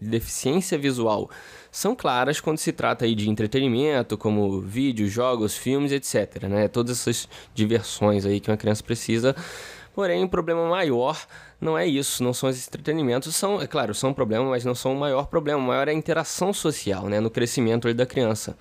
deficiência 0.00 0.78
visual 0.78 1.28
são 1.74 1.96
claras 1.96 2.40
quando 2.40 2.58
se 2.58 2.72
trata 2.72 3.04
aí 3.04 3.16
de 3.16 3.28
entretenimento, 3.28 4.16
como 4.16 4.60
vídeos, 4.60 5.10
jogos, 5.10 5.56
filmes, 5.56 5.90
etc. 5.90 6.44
Né? 6.44 6.68
Todas 6.68 7.00
essas 7.00 7.28
diversões 7.52 8.24
aí 8.24 8.38
que 8.38 8.48
uma 8.48 8.56
criança 8.56 8.80
precisa. 8.80 9.34
Porém, 9.92 10.22
o 10.22 10.28
problema 10.28 10.68
maior 10.68 11.20
não 11.60 11.76
é 11.76 11.84
isso, 11.84 12.22
não 12.22 12.32
são 12.32 12.48
os 12.48 12.64
entretenimentos, 12.68 13.34
são, 13.34 13.60
é 13.60 13.66
claro, 13.66 13.92
são 13.92 14.10
um 14.10 14.14
problema, 14.14 14.48
mas 14.48 14.64
não 14.64 14.74
são 14.74 14.92
o 14.92 14.96
maior 14.96 15.26
problema. 15.26 15.58
O 15.58 15.66
maior 15.66 15.88
é 15.88 15.90
a 15.90 15.94
interação 15.94 16.52
social, 16.52 17.08
né, 17.08 17.18
no 17.18 17.28
crescimento 17.28 17.92
da 17.92 18.06
criança. 18.06 18.56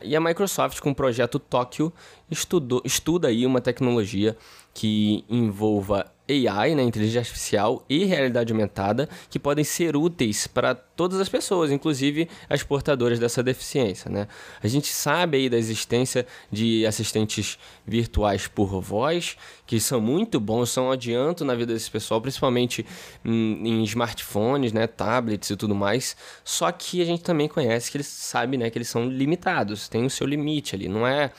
E 0.00 0.16
a 0.16 0.20
Microsoft, 0.20 0.80
com 0.80 0.92
o 0.92 0.94
projeto 0.94 1.38
Tóquio, 1.38 1.92
estudou, 2.30 2.80
estuda 2.82 3.28
aí 3.28 3.44
uma 3.44 3.60
tecnologia 3.60 4.34
que 4.72 5.22
envolva 5.28 6.10
AI, 6.26 6.74
né, 6.74 6.82
inteligência 6.82 7.20
artificial 7.20 7.84
e 7.90 8.06
realidade 8.06 8.52
aumentada, 8.54 9.06
que 9.28 9.38
podem 9.38 9.64
ser 9.64 9.96
úteis 9.96 10.46
para 10.46 10.87
todas 10.98 11.20
as 11.20 11.28
pessoas, 11.28 11.70
inclusive 11.70 12.28
as 12.50 12.64
portadoras 12.64 13.20
dessa 13.20 13.40
deficiência, 13.40 14.10
né? 14.10 14.26
A 14.60 14.66
gente 14.66 14.88
sabe 14.88 15.36
aí 15.36 15.48
da 15.48 15.56
existência 15.56 16.26
de 16.50 16.84
assistentes 16.84 17.56
virtuais 17.86 18.48
por 18.48 18.80
voz, 18.80 19.36
que 19.64 19.78
são 19.78 20.00
muito 20.00 20.40
bons, 20.40 20.70
são 20.70 20.88
um 20.88 20.90
adianto 20.90 21.44
na 21.44 21.54
vida 21.54 21.72
desse 21.72 21.88
pessoal, 21.88 22.20
principalmente 22.20 22.84
em, 23.24 23.84
smartphones, 23.84 24.72
né, 24.72 24.88
tablets 24.88 25.50
e 25.50 25.56
tudo 25.56 25.72
mais. 25.72 26.16
Só 26.42 26.72
que 26.72 27.00
a 27.00 27.04
gente 27.04 27.22
também 27.22 27.46
conhece 27.46 27.92
que 27.92 27.98
eles 27.98 28.08
sabe, 28.08 28.56
né, 28.56 28.68
que 28.68 28.76
eles 28.76 28.88
são 28.88 29.08
limitados, 29.08 29.88
tem 29.88 30.04
o 30.04 30.10
seu 30.10 30.26
limite 30.26 30.74
ali, 30.74 30.88
não 30.88 31.06
é 31.06 31.30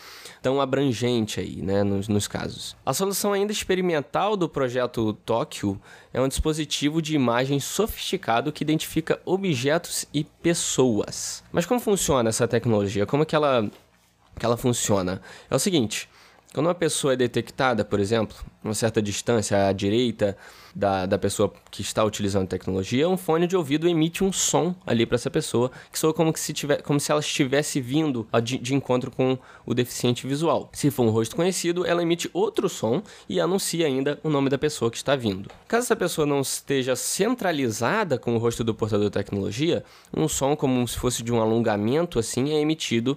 tão 0.42 0.62
abrangente 0.62 1.38
aí, 1.42 1.62
né, 1.62 1.84
nos, 1.84 2.08
nos 2.08 2.30
casos. 2.30 2.78
A 2.86 2.94
solução 2.94 3.34
ainda 3.34 3.51
experimental 3.51 4.38
do 4.38 4.48
projeto 4.48 5.12
Tóquio 5.25 5.78
é 6.13 6.22
um 6.22 6.30
dispositivo 6.30 7.01
de 7.01 7.13
imagem 7.13 7.60
sofisticado 7.60 8.54
que 8.54 8.63
identifica 8.63 9.20
objetos 9.25 9.49
e 10.13 10.24
pessoas. 10.24 11.44
Mas 11.51 11.65
como 11.65 11.79
funciona 11.79 12.29
essa 12.29 12.48
tecnologia? 12.48 13.06
Como 13.06 13.25
que 13.25 13.36
ela, 13.36 13.70
que 14.38 14.46
ela 14.46 14.58
funciona? 14.58 15.22
É 15.50 15.56
o 15.56 15.60
seguinte, 15.60 16.10
Quando 16.51 16.65
uma 16.65 16.75
pessoa 16.75 17.13
é 17.13 17.15
detectada, 17.15 17.86
por 17.86 18.00
exemplo, 18.00 18.36
uma 18.63 18.74
certa 18.74 19.00
distância 19.00 19.68
à 19.68 19.72
direita 19.72 20.36
da, 20.74 21.06
da 21.06 21.15
pessoa 21.15 21.53
que 21.70 21.84
está 21.84 22.03
utilizando 22.03 22.46
a 22.46 22.48
tecnologia, 22.48 23.08
um 23.08 23.18
fone 23.18 23.46
de 23.46 23.56
ouvido 23.56 23.88
emite 23.88 24.24
um 24.24 24.32
som 24.32 24.74
ali 24.86 25.06
para 25.06 25.13
essa 25.13 25.29
pessoa, 25.29 25.72
que 25.91 26.00
soa 26.00 26.12
como, 26.12 26.34
que 26.34 26.39
se 26.39 26.51
tiver, 26.51 26.82
como 26.82 27.00
se 27.00 27.12
ela 27.12 27.22
estivesse 27.22 27.79
vindo 27.79 28.27
de, 28.44 28.58
de 28.58 28.74
encontro 28.74 29.12
com 29.12 29.38
o 29.63 29.75
deficiente 29.75 30.25
visual. 30.25 30.72
Se 30.74 30.89
for 30.89 31.03
um 31.03 31.12
rosto 31.12 31.36
conhecido, 31.36 31.86
ela 31.86 32.01
emite 32.01 32.27
outro 32.34 32.68
som 32.68 33.03
e 33.27 33.39
anuncia 33.39 33.86
ainda 33.86 34.20
o 34.24 34.29
nome 34.29 34.50
da 34.50 34.58
pessoa 34.58 34.89
que 34.89 34.98
está 34.98 35.15
vindo. 35.15 35.51
Caso 35.68 35.86
essa 35.86 35.96
pessoa 35.96 36.25
não 36.25 36.41
esteja 36.41 36.96
centralizada 36.96 38.18
com 38.18 38.34
o 38.36 38.39
rosto 38.39 38.63
do 38.63 38.74
portador 38.74 39.12
da 39.12 39.20
tecnologia, 39.20 39.84
um 40.12 40.27
som 40.27 40.56
como 40.56 40.88
se 40.88 40.98
fosse 40.98 41.22
de 41.22 41.32
um 41.32 41.39
alongamento 41.39 42.18
assim 42.18 42.53
é 42.53 42.60
emitido 42.60 43.15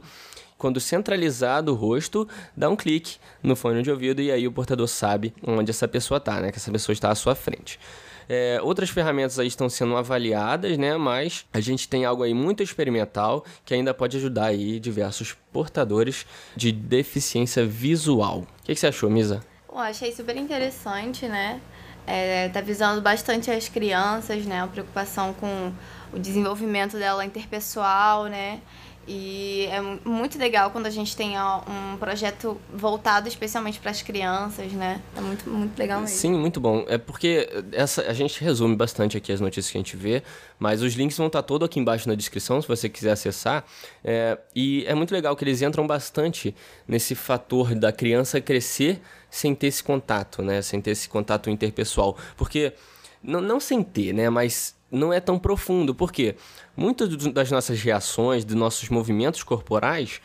quando 0.62 0.78
centralizado 0.78 1.72
o 1.72 1.74
rosto, 1.74 2.28
dá 2.56 2.70
um 2.70 2.76
clique 2.76 3.16
no 3.42 3.56
fone 3.56 3.82
de 3.82 3.90
ouvido 3.90 4.22
e 4.22 4.30
aí 4.30 4.46
o 4.46 4.52
portador 4.52 4.86
sabe 4.86 5.34
onde 5.44 5.72
essa 5.72 5.88
pessoa 5.88 6.18
está, 6.18 6.40
né? 6.40 6.52
Que 6.52 6.58
essa 6.58 6.70
pessoa 6.70 6.92
está 6.92 7.10
à 7.10 7.16
sua 7.16 7.34
frente. 7.34 7.80
É, 8.28 8.60
outras 8.62 8.88
ferramentas 8.88 9.40
aí 9.40 9.48
estão 9.48 9.68
sendo 9.68 9.96
avaliadas, 9.96 10.78
né? 10.78 10.96
Mas 10.96 11.44
a 11.52 11.58
gente 11.58 11.88
tem 11.88 12.04
algo 12.04 12.22
aí 12.22 12.32
muito 12.32 12.62
experimental 12.62 13.44
que 13.64 13.74
ainda 13.74 13.92
pode 13.92 14.16
ajudar 14.16 14.46
aí 14.46 14.78
diversos 14.78 15.36
portadores 15.52 16.24
de 16.54 16.70
deficiência 16.70 17.66
visual. 17.66 18.46
O 18.60 18.62
que, 18.62 18.72
que 18.72 18.78
você 18.78 18.86
achou, 18.86 19.10
Misa? 19.10 19.44
Bom, 19.68 19.80
achei 19.80 20.12
super 20.12 20.36
interessante, 20.36 21.26
né? 21.26 21.60
É, 22.06 22.48
tá 22.50 22.60
visando 22.60 23.00
bastante 23.00 23.50
as 23.50 23.68
crianças, 23.68 24.46
né? 24.46 24.60
A 24.60 24.68
preocupação 24.68 25.34
com 25.34 25.72
o 26.12 26.20
desenvolvimento 26.20 26.96
dela 26.96 27.24
interpessoal, 27.24 28.26
né? 28.26 28.60
E 29.06 29.66
é 29.66 29.80
muito 29.80 30.38
legal 30.38 30.70
quando 30.70 30.86
a 30.86 30.90
gente 30.90 31.16
tem 31.16 31.34
um 31.36 31.96
projeto 31.96 32.60
voltado 32.72 33.26
especialmente 33.26 33.80
para 33.80 33.90
as 33.90 34.00
crianças, 34.00 34.72
né? 34.72 35.02
É 35.16 35.20
muito, 35.20 35.50
muito 35.50 35.76
legal 35.76 36.00
mesmo. 36.00 36.16
Sim, 36.16 36.34
muito 36.34 36.60
bom. 36.60 36.84
É 36.88 36.96
porque 36.96 37.48
essa, 37.72 38.02
a 38.02 38.12
gente 38.12 38.42
resume 38.42 38.76
bastante 38.76 39.16
aqui 39.16 39.32
as 39.32 39.40
notícias 39.40 39.72
que 39.72 39.76
a 39.76 39.80
gente 39.80 39.96
vê, 39.96 40.22
mas 40.56 40.82
os 40.82 40.94
links 40.94 41.16
vão 41.16 41.26
estar 41.26 41.42
todo 41.42 41.64
aqui 41.64 41.80
embaixo 41.80 42.08
na 42.08 42.14
descrição, 42.14 42.62
se 42.62 42.68
você 42.68 42.88
quiser 42.88 43.12
acessar. 43.12 43.64
É, 44.04 44.38
e 44.54 44.84
é 44.86 44.94
muito 44.94 45.12
legal 45.12 45.34
que 45.34 45.42
eles 45.42 45.62
entram 45.62 45.84
bastante 45.84 46.54
nesse 46.86 47.16
fator 47.16 47.74
da 47.74 47.90
criança 47.90 48.40
crescer 48.40 49.00
sem 49.28 49.52
ter 49.52 49.66
esse 49.66 49.82
contato, 49.82 50.42
né? 50.42 50.62
Sem 50.62 50.80
ter 50.80 50.92
esse 50.92 51.08
contato 51.08 51.50
interpessoal. 51.50 52.16
Porque, 52.36 52.72
não, 53.20 53.40
não 53.40 53.58
sem 53.58 53.82
ter, 53.82 54.12
né? 54.12 54.30
Mas 54.30 54.76
não 54.92 55.12
é 55.12 55.18
tão 55.18 55.38
profundo. 55.38 55.94
Por 55.94 56.12
quê? 56.12 56.36
Muitas 56.76 57.08
das 57.32 57.50
nossas 57.50 57.80
reações, 57.80 58.44
dos 58.44 58.54
nossos 58.54 58.90
movimentos 58.90 59.42
corporais, 59.42 60.20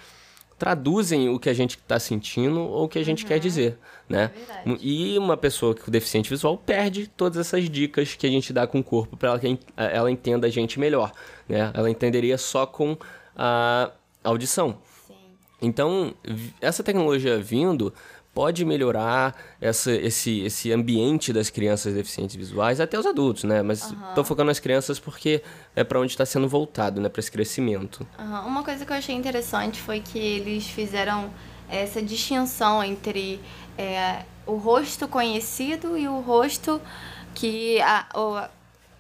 traduzem 0.58 1.30
o 1.30 1.40
que 1.40 1.50
a 1.50 1.54
gente 1.54 1.78
está 1.78 2.00
sentindo 2.00 2.60
ou 2.60 2.86
o 2.86 2.90
que 2.90 2.98
a 2.98 3.06
gente 3.06 3.24
uhum. 3.24 3.28
quer 3.28 3.40
dizer, 3.40 3.78
né? 4.10 4.32
É 4.66 4.76
e 4.82 5.18
uma 5.18 5.38
pessoa 5.38 5.76
com 5.76 5.92
deficiente 5.92 6.30
visual 6.30 6.58
perde 6.58 7.08
todas 7.08 7.38
essas 7.38 7.70
dicas 7.70 8.16
que 8.16 8.26
a 8.26 8.30
gente 8.30 8.52
dá 8.52 8.66
com 8.66 8.80
o 8.80 8.84
corpo 8.84 9.16
para 9.16 9.30
ela 9.30 9.40
que 9.40 9.60
ela 9.76 10.12
entenda 10.12 10.48
a 10.48 10.50
gente 10.50 10.80
melhor, 10.80 11.12
né? 11.48 11.72
Ela 11.74 11.90
entenderia 11.90 12.38
só 12.38 12.66
com 12.66 12.98
a 13.36 13.92
audição. 14.24 14.80
Sim. 15.08 15.14
Então, 15.62 16.16
essa 16.60 16.84
tecnologia 16.84 17.38
vindo 17.40 17.94
pode 18.38 18.64
melhorar 18.64 19.36
essa, 19.60 19.92
esse, 19.92 20.42
esse 20.42 20.72
ambiente 20.72 21.34
das 21.34 21.50
crianças 21.50 21.96
deficientes 21.96 22.36
visuais, 22.36 22.80
até 22.80 23.00
os 23.00 23.08
adultos, 23.08 23.44
né? 23.44 23.64
Mas 23.64 23.80
estou 23.86 24.18
uhum. 24.18 24.24
focando 24.24 24.46
nas 24.50 24.60
crianças 24.60 25.00
porque 25.00 25.42
é 25.76 25.84
para 25.84 26.00
onde 26.00 26.12
está 26.12 26.24
sendo 26.24 26.48
voltado, 26.48 27.02
né? 27.02 27.10
Para 27.10 27.20
esse 27.20 27.32
crescimento. 27.32 28.06
Uhum. 28.20 28.46
Uma 28.46 28.64
coisa 28.64 28.86
que 28.86 28.92
eu 28.92 28.96
achei 28.96 29.16
interessante 29.16 29.82
foi 29.82 30.02
que 30.02 30.20
eles 30.20 30.68
fizeram 30.68 31.32
essa 31.68 32.00
distinção 32.00 32.84
entre 32.84 33.40
é, 33.76 34.22
o 34.46 34.54
rosto 34.58 35.08
conhecido 35.08 35.98
e 35.98 36.08
o 36.08 36.20
rosto 36.20 36.80
que 37.34 37.82
a, 37.82 38.06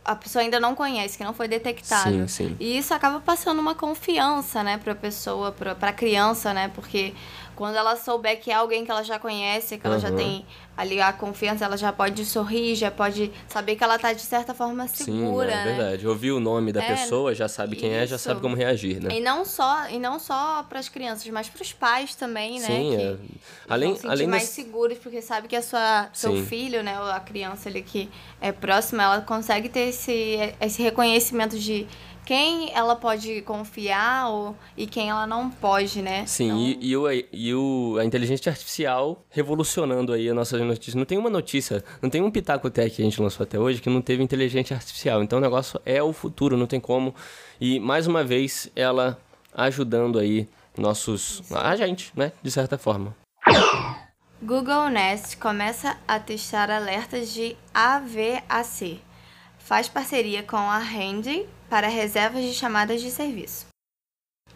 a 0.04 0.16
pessoa 0.16 0.42
ainda 0.42 0.60
não 0.60 0.74
conhece, 0.74 1.16
que 1.16 1.24
não 1.24 1.34
foi 1.34 1.48
detectado. 1.48 2.10
Sim, 2.10 2.28
sim. 2.28 2.58
E 2.60 2.76
isso 2.76 2.92
acaba 2.92 3.20
passando 3.20 3.60
uma 3.60 3.76
confiança, 3.76 4.64
né, 4.64 4.80
para 4.80 4.94
a 4.94 4.96
pessoa, 4.96 5.52
para 5.52 5.74
a 5.80 5.94
criança, 5.94 6.56
né, 6.56 6.72
porque 6.74 7.14
quando 7.58 7.76
ela 7.76 7.96
souber 7.96 8.40
que 8.40 8.52
é 8.52 8.54
alguém 8.54 8.86
que 8.86 8.92
ela 8.92 9.04
já 9.04 9.18
conhece, 9.18 9.80
que 9.80 9.88
ela 9.88 9.98
já 9.98 10.12
tem 10.12 10.46
ali 10.78 11.02
a 11.02 11.12
confiança, 11.12 11.66
ela 11.66 11.76
já 11.76 11.92
pode 11.92 12.24
sorrir, 12.24 12.76
já 12.76 12.92
pode 12.92 13.32
saber 13.48 13.76
que 13.76 13.84
ela 13.84 13.98
tá 13.98 14.14
de 14.14 14.22
certa 14.22 14.54
forma 14.54 14.88
segura, 14.88 15.48
Sim, 15.48 15.54
é 15.54 15.56
né? 15.56 15.64
verdade. 15.64 16.08
Ouvir 16.08 16.34
o 16.34 16.40
nome 16.40 16.72
da 16.72 16.84
é, 16.84 16.94
pessoa, 16.94 17.34
já 17.34 17.48
sabe 17.48 17.76
quem 17.76 17.90
isso. 17.90 18.00
é, 18.00 18.06
já 18.06 18.18
sabe 18.20 18.42
como 18.42 18.56
reagir, 18.56 19.02
né? 19.02 19.10
E 19.12 19.20
não 19.20 19.44
só, 19.44 19.90
e 19.90 19.98
não 19.98 20.20
só 20.20 20.64
para 20.70 20.78
as 20.78 20.88
crianças, 20.88 21.28
mas 21.30 21.50
para 21.50 21.64
os 21.64 21.74
pais 21.74 22.14
também, 22.14 22.60
né? 22.60 22.68
Sim, 22.68 22.96
que 22.96 23.02
é. 23.02 23.18
além, 23.68 23.96
vão 23.96 24.12
além 24.12 24.28
mais 24.28 24.44
seguros 24.44 25.00
porque 25.00 25.20
sabe 25.20 25.48
que 25.48 25.56
a 25.56 25.62
sua 25.64 26.10
seu 26.14 26.34
Sim. 26.34 26.46
filho, 26.46 26.84
né, 26.84 27.00
ou 27.00 27.08
a 27.08 27.20
criança 27.20 27.70
ali 27.70 27.82
que 27.82 28.08
é 28.40 28.52
próxima, 28.52 29.02
ela 29.02 29.22
consegue 29.22 29.70
ter 29.70 29.90
esse 29.90 30.38
esse 30.62 30.84
reconhecimento 30.84 31.58
de 31.58 31.88
quem 32.28 32.74
ela 32.74 32.94
pode 32.94 33.42
confiar 33.44 34.30
ou, 34.30 34.54
e 34.76 34.86
quem 34.86 35.10
ela 35.10 35.26
não 35.26 35.50
pode, 35.50 36.02
né? 36.02 36.26
Sim, 36.26 36.48
então... 36.48 36.60
e, 36.60 36.90
e, 36.90 36.98
o, 36.98 37.08
e 37.32 37.56
o, 37.56 37.98
a 38.02 38.04
inteligência 38.04 38.50
artificial 38.50 39.24
revolucionando 39.30 40.12
aí 40.12 40.28
a 40.30 40.34
nossa 40.34 40.58
notícia. 40.58 40.98
Não 40.98 41.06
tem 41.06 41.18
uma 41.18 41.30
notícia, 41.30 41.82
não 42.02 42.10
tem 42.10 42.22
um 42.22 42.30
Pitaco 42.30 42.70
Tech 42.70 42.94
que 42.94 43.02
a 43.02 43.06
gente 43.06 43.22
lançou 43.22 43.46
até 43.46 43.58
hoje 43.58 43.80
que 43.80 43.90
não 43.90 44.02
teve 44.02 44.22
inteligência 44.22 44.76
artificial. 44.76 45.24
Então 45.24 45.40
o 45.40 45.42
negócio 45.42 45.80
é 45.86 46.04
o 46.04 46.12
futuro, 46.12 46.58
não 46.58 46.68
tem 46.68 46.82
como. 46.82 47.16
E 47.62 47.80
mais 47.80 48.08
uma 48.08 48.26
vez 48.26 48.70
ela 48.76 49.18
ajudando 49.54 50.20
aí 50.20 50.50
nossos. 50.78 51.42
a 51.50 51.78
gente, 51.78 52.12
né? 52.14 52.34
De 52.44 52.52
certa 52.52 52.78
forma. 52.78 53.16
Google 54.44 54.90
Nest 54.90 55.38
começa 55.38 55.96
a 56.06 56.20
testar 56.20 56.70
alertas 56.70 57.34
de 57.34 57.56
AVAC. 57.74 59.02
Faz 59.68 59.90
parceria 59.90 60.44
com 60.44 60.56
a 60.56 60.78
Handy 60.78 61.46
para 61.70 61.90
reservas 61.90 62.42
de 62.42 62.54
chamadas 62.54 63.02
de 63.02 63.12
serviço. 63.12 63.66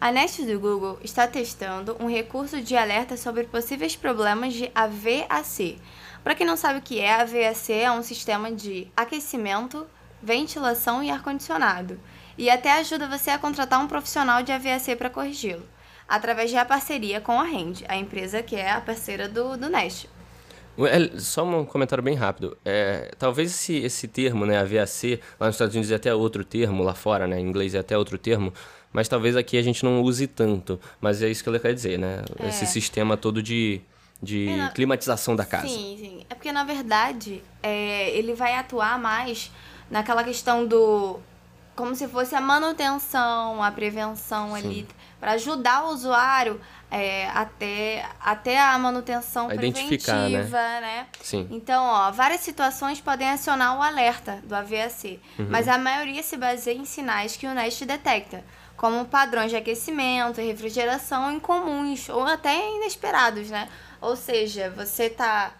A 0.00 0.10
Nest 0.10 0.42
do 0.42 0.58
Google 0.58 0.98
está 1.04 1.28
testando 1.28 1.94
um 2.00 2.08
recurso 2.08 2.62
de 2.62 2.74
alerta 2.74 3.14
sobre 3.18 3.44
possíveis 3.44 3.94
problemas 3.94 4.54
de 4.54 4.72
AVAC. 4.74 5.78
Para 6.24 6.34
quem 6.34 6.46
não 6.46 6.56
sabe 6.56 6.78
o 6.78 6.82
que 6.82 6.98
é, 6.98 7.12
AVAC 7.12 7.74
é 7.74 7.92
um 7.92 8.02
sistema 8.02 8.50
de 8.50 8.90
aquecimento, 8.96 9.86
ventilação 10.22 11.02
e 11.02 11.10
ar-condicionado, 11.10 12.00
e 12.38 12.48
até 12.48 12.72
ajuda 12.72 13.06
você 13.06 13.28
a 13.32 13.38
contratar 13.38 13.80
um 13.80 13.88
profissional 13.88 14.42
de 14.42 14.50
AVAC 14.50 14.96
para 14.96 15.10
corrigi-lo, 15.10 15.68
através 16.08 16.48
de 16.48 16.56
a 16.56 16.64
parceria 16.64 17.20
com 17.20 17.38
a 17.38 17.44
Rend, 17.44 17.84
a 17.86 17.98
empresa 17.98 18.42
que 18.42 18.56
é 18.56 18.70
a 18.70 18.80
parceira 18.80 19.28
do, 19.28 19.58
do 19.58 19.68
Nest. 19.68 20.08
É, 20.78 21.18
só 21.18 21.44
um 21.44 21.64
comentário 21.64 22.02
bem 22.02 22.14
rápido. 22.14 22.56
É, 22.64 23.10
talvez 23.18 23.50
esse, 23.50 23.76
esse 23.76 24.08
termo, 24.08 24.46
né, 24.46 24.58
AVAC, 24.58 25.20
lá 25.38 25.46
nos 25.46 25.56
Estados 25.56 25.74
Unidos 25.74 25.90
é 25.90 25.96
até 25.96 26.14
outro 26.14 26.44
termo, 26.44 26.82
lá 26.82 26.94
fora, 26.94 27.26
né, 27.26 27.38
em 27.38 27.46
inglês 27.46 27.74
é 27.74 27.78
até 27.78 27.96
outro 27.96 28.16
termo, 28.16 28.52
mas 28.92 29.08
talvez 29.08 29.36
aqui 29.36 29.56
a 29.56 29.62
gente 29.62 29.84
não 29.84 30.02
use 30.02 30.26
tanto. 30.26 30.80
Mas 31.00 31.22
é 31.22 31.28
isso 31.28 31.42
que 31.42 31.50
ele 31.50 31.58
quer 31.58 31.74
dizer, 31.74 31.98
né? 31.98 32.22
É. 32.38 32.48
Esse 32.48 32.66
sistema 32.66 33.16
todo 33.16 33.42
de, 33.42 33.80
de 34.22 34.48
é, 34.48 34.68
climatização 34.70 35.36
da 35.36 35.44
casa. 35.44 35.68
Sim, 35.68 35.96
sim. 35.98 36.26
É 36.28 36.34
porque, 36.34 36.52
na 36.52 36.64
verdade, 36.64 37.42
é, 37.62 38.10
ele 38.10 38.34
vai 38.34 38.54
atuar 38.54 38.98
mais 38.98 39.50
naquela 39.90 40.24
questão 40.24 40.66
do 40.66 41.20
como 41.74 41.94
se 41.94 42.06
fosse 42.06 42.34
a 42.34 42.40
manutenção, 42.40 43.62
a 43.62 43.70
prevenção 43.70 44.50
Sim. 44.50 44.56
ali, 44.56 44.88
para 45.22 45.34
ajudar 45.34 45.84
o 45.84 45.90
usuário 45.90 46.60
é, 46.90 47.28
até, 47.28 48.04
até 48.20 48.60
a 48.60 48.76
manutenção 48.76 49.46
a 49.46 49.54
preventiva, 49.54 50.12
né? 50.28 50.80
né? 50.80 51.06
Sim. 51.20 51.46
Então, 51.48 51.80
ó, 51.84 52.10
várias 52.10 52.40
situações 52.40 53.00
podem 53.00 53.30
acionar 53.30 53.78
o 53.78 53.82
alerta 53.82 54.40
do 54.42 54.52
AVAC, 54.52 55.20
uhum. 55.38 55.46
mas 55.48 55.68
a 55.68 55.78
maioria 55.78 56.24
se 56.24 56.36
baseia 56.36 56.76
em 56.76 56.84
sinais 56.84 57.36
que 57.36 57.46
o 57.46 57.54
Nest 57.54 57.84
detecta, 57.84 58.44
como 58.76 59.04
padrões 59.04 59.52
de 59.52 59.56
aquecimento 59.56 60.40
e 60.40 60.44
refrigeração 60.48 61.30
incomuns 61.30 62.08
ou 62.08 62.24
até 62.24 62.58
inesperados, 62.74 63.48
né? 63.48 63.68
Ou 64.00 64.16
seja, 64.16 64.70
você 64.76 65.08
tá 65.08 65.52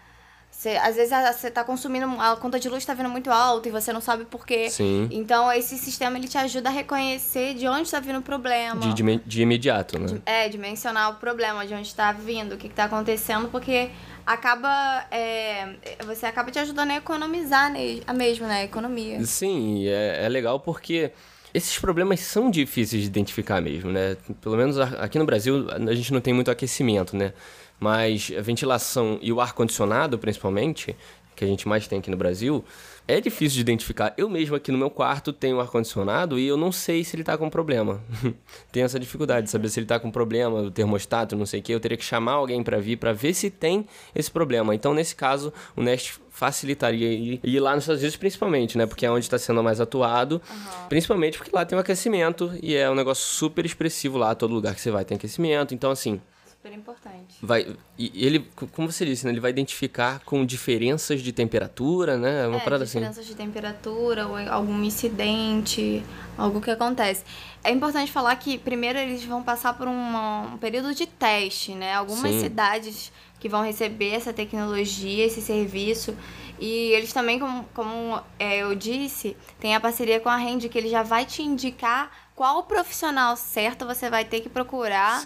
você, 0.63 0.77
às 0.77 0.95
vezes 0.95 1.13
você 1.37 1.49
está 1.49 1.65
consumindo, 1.65 2.07
a 2.21 2.37
conta 2.37 2.61
de 2.61 2.69
luz 2.69 2.85
está 2.85 2.95
vindo 2.95 3.09
muito 3.09 3.31
alta 3.31 3.69
e 3.69 3.73
você 3.73 3.93
não 3.93 4.01
sabe 4.01 4.25
por 4.25 4.47
quê. 4.47 4.71
Sim. 4.71 5.09
Então, 5.11 5.51
esse 5.53 5.77
sistema 5.77 6.17
ele 6.17 6.29
te 6.29 6.39
ajuda 6.39 6.69
a 6.69 6.73
reconhecer 6.73 7.55
de 7.55 7.67
onde 7.67 7.83
está 7.83 7.99
vindo 7.99 8.21
o 8.21 8.23
problema. 8.23 8.81
De, 8.81 8.95
de, 8.95 9.21
de 9.27 9.43
imediato, 9.43 9.99
né? 9.99 10.07
De, 10.07 10.23
é, 10.25 10.49
de 10.49 10.57
mencionar 10.59 11.11
o 11.11 11.15
problema, 11.15 11.67
de 11.67 11.75
onde 11.75 11.89
está 11.89 12.13
vindo, 12.13 12.55
o 12.55 12.57
que 12.57 12.69
está 12.69 12.85
acontecendo, 12.85 13.49
porque 13.49 13.91
acaba. 14.25 15.05
É, 15.11 15.75
você 16.07 16.27
acaba 16.27 16.49
te 16.53 16.61
ajudando 16.61 16.93
a 16.93 16.97
economizar 16.97 17.73
a 18.07 18.13
mesmo, 18.13 18.47
né? 18.47 18.61
A 18.61 18.65
economia. 18.65 19.25
Sim, 19.25 19.89
é, 19.89 20.25
é 20.25 20.29
legal 20.29 20.61
porque. 20.61 21.11
Esses 21.55 21.79
problemas 21.79 22.21
são 22.21 22.51
difíceis 22.51 23.03
de 23.03 23.09
identificar 23.09 23.61
mesmo, 23.61 23.93
né? 23.93 24.17
Pelo 24.41 24.57
menos 24.57 24.79
aqui 24.79 25.19
no 25.19 25.27
Brasil 25.27 25.67
a 25.71 25.95
gente 25.95 26.11
não 26.11 26.19
tem 26.19 26.33
muito 26.33 26.51
aquecimento, 26.51 27.15
né? 27.15 27.35
Mas 27.83 28.33
a 28.39 28.41
ventilação 28.41 29.19
e 29.21 29.33
o 29.33 29.41
ar-condicionado, 29.41 30.17
principalmente, 30.17 30.95
que 31.35 31.45
a 31.45 31.49
gente 31.49 31.67
mais 31.67 31.89
tem 31.89 31.99
aqui 31.99 32.13
no 32.13 32.17
Brasil, 32.17 32.65
é 33.09 33.21
difícil 33.21 33.57
de 33.57 33.63
identificar. 33.63 34.15
Eu 34.17 34.31
mesmo 34.31 34.55
aqui 34.55 34.71
no 34.71 34.79
meu 34.79 34.89
quarto 34.89 35.33
tenho 35.33 35.59
ar-condicionado 35.59 36.39
e 36.39 36.47
eu 36.47 36.57
não 36.57 36.71
sei 36.71 37.03
se 37.03 37.17
ele 37.17 37.25
tá 37.25 37.37
com 37.37 37.51
problema. 37.51 38.01
tenho 38.71 38.85
essa 38.85 39.01
dificuldade 39.01 39.47
de 39.47 39.51
saber 39.51 39.69
se 39.69 39.81
ele 39.81 39.87
tá 39.87 39.99
com 39.99 40.13
problema, 40.13 40.61
o 40.61 40.71
termostato, 40.71 41.35
não 41.35 41.45
sei 41.45 41.59
o 41.59 41.63
que. 41.65 41.75
Eu 41.75 41.81
teria 41.81 41.99
que 41.99 42.05
chamar 42.05 42.35
alguém 42.35 42.63
para 42.63 42.79
vir 42.79 42.99
para 42.99 43.13
ver 43.13 43.35
se 43.35 43.51
tem 43.51 43.85
esse 44.15 44.31
problema. 44.31 44.77
Então, 44.77 44.95
nesse 44.95 45.17
caso, 45.17 45.53
o 45.75 45.83
Nest 45.83 46.21
facilitaria 46.31 47.13
ir, 47.13 47.41
ir 47.43 47.59
lá 47.59 47.75
nos 47.75 47.83
Estados 47.83 48.01
Unidos 48.01 48.17
principalmente, 48.17 48.79
né? 48.79 48.87
Porque 48.87 49.05
é 49.05 49.11
onde 49.11 49.25
está 49.25 49.39
sendo 49.39 49.61
mais 49.61 49.81
atuado. 49.81 50.41
Uhum. 50.49 50.89
Principalmente 50.89 51.37
porque 51.37 51.51
lá 51.53 51.65
tem 51.65 51.75
o 51.75 51.81
um 51.81 51.83
aquecimento 51.83 52.53
e 52.63 52.77
é 52.77 52.89
um 52.89 52.95
negócio 52.95 53.25
super 53.25 53.67
expressivo 53.67 54.19
lá. 54.19 54.37
Todo 54.37 54.55
lugar 54.55 54.73
que 54.73 54.81
você 54.81 54.93
vai 54.93 55.05
tem 55.05 55.17
aquecimento. 55.17 55.75
Então, 55.75 55.91
assim, 55.91 56.21
super 56.63 56.73
importante. 56.73 57.35
Vai, 57.43 57.77
e 57.99 58.25
ele, 58.25 58.49
como 58.71 58.91
você 58.91 59.05
disse, 59.05 59.27
né, 59.27 59.33
ele 59.33 59.41
vai 59.41 59.51
identificar 59.51 60.21
com 60.21 60.47
diferenças 60.47 61.21
de 61.21 61.33
temperatura, 61.33 62.17
né? 62.17 62.47
Uma 62.47 62.59
é, 62.59 62.61
parada 62.61 62.85
assim. 62.85 62.99
diferenças 62.99 63.27
de 63.27 63.35
temperatura, 63.35 64.29
ou 64.29 64.37
algum 64.37 64.81
incidente, 64.85 66.05
algo 66.39 66.61
que 66.61 66.71
acontece. 66.71 67.25
É 67.65 67.73
importante 67.73 68.13
falar 68.13 68.37
que 68.37 68.59
primeiro 68.59 68.97
eles 68.97 69.25
vão 69.25 69.43
passar 69.43 69.77
por 69.77 69.89
um 69.89 70.57
período 70.61 70.95
de 70.95 71.05
teste, 71.05 71.75
né? 71.75 71.95
Algumas 71.95 72.31
Sim. 72.31 72.41
cidades 72.41 73.13
que 73.41 73.49
vão 73.49 73.65
receber 73.65 74.11
essa 74.11 74.33
tecnologia, 74.33 75.27
esse 75.27 75.43
serviço. 75.43 76.17
E 76.63 76.93
eles 76.93 77.13
também, 77.13 77.41
como, 77.41 77.65
como 77.75 78.21
é, 78.39 78.59
eu 78.59 78.73
disse, 78.77 79.37
tem 79.59 79.75
a 79.75 79.81
parceria 79.81 80.21
com 80.21 80.29
a 80.29 80.37
Rende, 80.37 80.69
que 80.69 80.79
ele 80.79 80.89
já 80.89 81.03
vai 81.03 81.27
te 81.27 81.43
indicar 81.43 82.13
qual 82.37 82.63
profissional 82.63 83.37
certo 83.37 83.85
você 83.85 84.09
vai 84.09 84.25
ter 84.25 84.41
que 84.41 84.49
procurar 84.49 85.25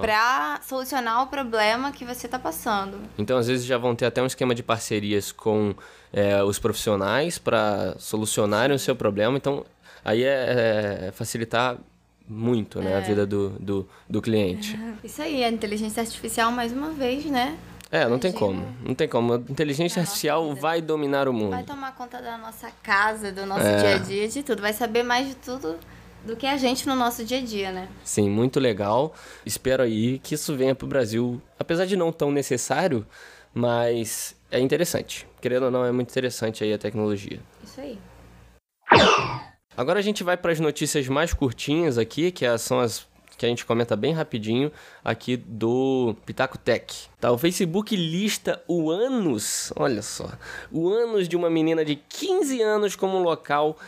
para 0.00 0.58
solucionar 0.62 1.22
o 1.22 1.26
problema 1.26 1.92
que 1.92 2.02
você 2.02 2.26
está 2.26 2.38
passando. 2.38 2.96
Então, 3.18 3.36
às 3.36 3.46
vezes, 3.46 3.66
já 3.66 3.76
vão 3.76 3.94
ter 3.94 4.06
até 4.06 4.22
um 4.22 4.26
esquema 4.26 4.54
de 4.54 4.62
parcerias 4.62 5.30
com 5.30 5.74
é, 6.14 6.42
os 6.42 6.58
profissionais 6.58 7.36
para 7.36 7.94
solucionarem 7.98 8.74
o 8.74 8.78
seu 8.78 8.96
problema. 8.96 9.36
Então, 9.36 9.66
aí 10.02 10.24
é, 10.24 11.08
é 11.08 11.12
facilitar 11.12 11.76
muito 12.26 12.80
né, 12.80 12.94
a 12.94 13.00
é. 13.00 13.02
vida 13.02 13.26
do, 13.26 13.50
do, 13.60 13.88
do 14.08 14.22
cliente. 14.22 14.80
Isso 15.04 15.20
aí, 15.20 15.44
a 15.44 15.50
inteligência 15.50 16.00
artificial, 16.00 16.50
mais 16.50 16.72
uma 16.72 16.90
vez, 16.90 17.26
né? 17.26 17.58
É, 17.92 18.06
não 18.06 18.18
tem 18.18 18.30
como. 18.30 18.64
Não 18.84 18.94
tem 18.94 19.08
como. 19.08 19.34
A 19.34 19.36
inteligência 19.36 20.00
artificial 20.00 20.54
vai 20.54 20.80
dominar 20.80 21.28
o 21.28 21.32
mundo. 21.32 21.50
Vai 21.50 21.64
tomar 21.64 21.92
conta 21.94 22.22
da 22.22 22.38
nossa 22.38 22.70
casa, 22.82 23.32
do 23.32 23.44
nosso 23.44 23.66
é. 23.66 23.76
dia 23.78 23.94
a 23.94 23.98
dia, 23.98 24.28
de 24.28 24.42
tudo. 24.42 24.62
Vai 24.62 24.72
saber 24.72 25.02
mais 25.02 25.26
de 25.26 25.34
tudo 25.34 25.76
do 26.24 26.36
que 26.36 26.46
a 26.46 26.56
gente 26.56 26.86
no 26.86 26.94
nosso 26.94 27.24
dia 27.24 27.38
a 27.38 27.42
dia, 27.42 27.72
né? 27.72 27.88
Sim, 28.04 28.30
muito 28.30 28.60
legal. 28.60 29.12
Espero 29.44 29.82
aí 29.82 30.18
que 30.20 30.34
isso 30.34 30.54
venha 30.56 30.74
para 30.74 30.84
o 30.84 30.88
Brasil, 30.88 31.42
apesar 31.58 31.84
de 31.84 31.96
não 31.96 32.12
tão 32.12 32.30
necessário, 32.30 33.04
mas 33.52 34.36
é 34.50 34.60
interessante. 34.60 35.26
Querendo 35.40 35.64
ou 35.64 35.70
não, 35.70 35.84
é 35.84 35.90
muito 35.90 36.10
interessante 36.10 36.62
aí 36.62 36.72
a 36.72 36.78
tecnologia. 36.78 37.40
Isso 37.64 37.80
aí. 37.80 37.98
Agora 39.76 39.98
a 39.98 40.02
gente 40.02 40.22
vai 40.22 40.36
para 40.36 40.52
as 40.52 40.60
notícias 40.60 41.08
mais 41.08 41.32
curtinhas 41.32 41.96
aqui, 41.96 42.30
que 42.30 42.46
são 42.58 42.80
as 42.80 43.06
que 43.40 43.46
a 43.46 43.48
gente 43.48 43.64
comenta 43.64 43.96
bem 43.96 44.12
rapidinho 44.12 44.70
aqui 45.02 45.34
do 45.34 46.14
Pitaco 46.26 46.58
Tech. 46.58 47.08
Tá, 47.18 47.32
o 47.32 47.38
Facebook 47.38 47.96
lista 47.96 48.62
o 48.68 48.90
anos, 48.90 49.72
olha 49.76 50.02
só, 50.02 50.30
o 50.70 50.90
anos 50.90 51.26
de 51.26 51.36
uma 51.36 51.48
menina 51.48 51.82
de 51.82 51.96
15 51.96 52.60
anos 52.60 52.94
como 52.94 53.18
local 53.18 53.78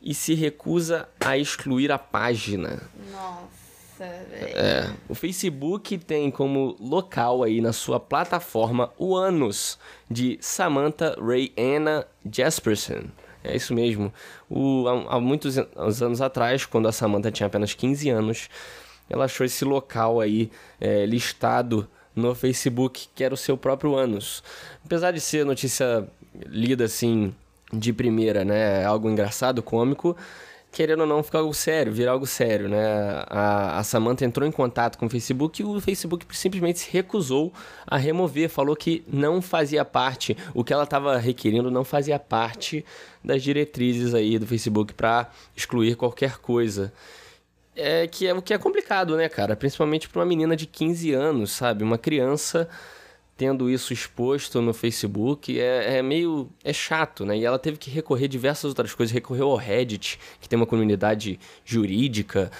e 0.00 0.14
se 0.14 0.32
recusa 0.32 1.06
a 1.20 1.36
excluir 1.36 1.92
a 1.92 1.98
página. 1.98 2.80
Nossa, 3.12 4.06
velho. 4.30 4.56
É, 4.56 4.90
o 5.06 5.14
Facebook 5.14 5.98
tem 5.98 6.30
como 6.30 6.74
local 6.80 7.42
aí 7.42 7.60
na 7.60 7.74
sua 7.74 8.00
plataforma 8.00 8.90
o 8.96 9.14
Anos 9.14 9.78
de 10.10 10.38
Samantha 10.40 11.14
Ray 11.20 11.52
Anna 11.58 12.06
Jasperson. 12.32 13.04
É 13.42 13.54
isso 13.54 13.74
mesmo. 13.74 14.10
O, 14.48 14.88
há, 14.88 15.16
há 15.16 15.20
muitos 15.20 15.58
anos 15.58 16.22
atrás, 16.22 16.64
quando 16.64 16.88
a 16.88 16.92
Samantha 16.92 17.30
tinha 17.30 17.46
apenas 17.46 17.74
15 17.74 18.08
anos, 18.08 18.48
ela 19.08 19.24
achou 19.24 19.44
esse 19.44 19.64
local 19.64 20.20
aí 20.20 20.50
é, 20.80 21.04
listado 21.06 21.88
no 22.14 22.34
Facebook, 22.34 23.08
que 23.14 23.24
era 23.24 23.34
o 23.34 23.36
seu 23.36 23.56
próprio 23.56 23.96
Anos. 23.96 24.42
Apesar 24.84 25.10
de 25.10 25.20
ser 25.20 25.44
notícia 25.44 26.06
lida 26.46 26.84
assim 26.84 27.34
de 27.72 27.92
primeira, 27.92 28.44
né? 28.44 28.84
Algo 28.84 29.10
engraçado, 29.10 29.62
cômico, 29.62 30.16
querendo 30.74 31.00
ou 31.00 31.06
não 31.06 31.22
ficar 31.22 31.38
algo 31.38 31.54
sério, 31.54 31.92
virar 31.92 32.12
algo 32.12 32.26
sério, 32.26 32.68
né? 32.68 33.24
A, 33.28 33.78
a 33.78 33.84
Samantha 33.84 34.24
entrou 34.24 34.46
em 34.46 34.52
contato 34.52 34.98
com 34.98 35.06
o 35.06 35.10
Facebook 35.10 35.62
e 35.62 35.64
o 35.64 35.80
Facebook 35.80 36.26
simplesmente 36.36 36.80
se 36.80 36.90
recusou 36.90 37.52
a 37.86 37.96
remover, 37.96 38.48
falou 38.48 38.74
que 38.74 39.04
não 39.08 39.40
fazia 39.40 39.84
parte, 39.84 40.36
o 40.52 40.64
que 40.64 40.72
ela 40.72 40.84
estava 40.84 41.16
requerendo 41.16 41.70
não 41.70 41.84
fazia 41.84 42.18
parte 42.18 42.84
das 43.22 43.42
diretrizes 43.42 44.14
aí 44.14 44.38
do 44.38 44.46
Facebook 44.46 44.94
para 44.94 45.30
excluir 45.56 45.96
qualquer 45.96 46.38
coisa. 46.38 46.92
É 47.76 48.06
que 48.06 48.26
é 48.26 48.32
o 48.32 48.40
que 48.40 48.54
é 48.54 48.58
complicado, 48.58 49.16
né, 49.16 49.28
cara? 49.28 49.56
Principalmente 49.56 50.08
para 50.08 50.20
uma 50.20 50.26
menina 50.26 50.54
de 50.54 50.66
15 50.66 51.12
anos, 51.12 51.50
sabe? 51.52 51.82
Uma 51.82 51.98
criança 51.98 52.68
tendo 53.36 53.68
isso 53.68 53.92
exposto 53.92 54.60
no 54.62 54.72
Facebook 54.72 55.58
é, 55.58 55.98
é, 55.98 56.02
meio 56.02 56.48
é 56.62 56.72
chato, 56.72 57.24
né? 57.26 57.36
E 57.36 57.44
ela 57.44 57.58
teve 57.58 57.76
que 57.76 57.90
recorrer 57.90 58.26
a 58.26 58.28
diversas 58.28 58.64
outras 58.66 58.94
coisas, 58.94 59.12
recorreu 59.12 59.50
ao 59.50 59.56
Reddit, 59.56 60.18
que 60.40 60.48
tem 60.48 60.56
uma 60.56 60.66
comunidade 60.66 61.38
jurídica. 61.64 62.50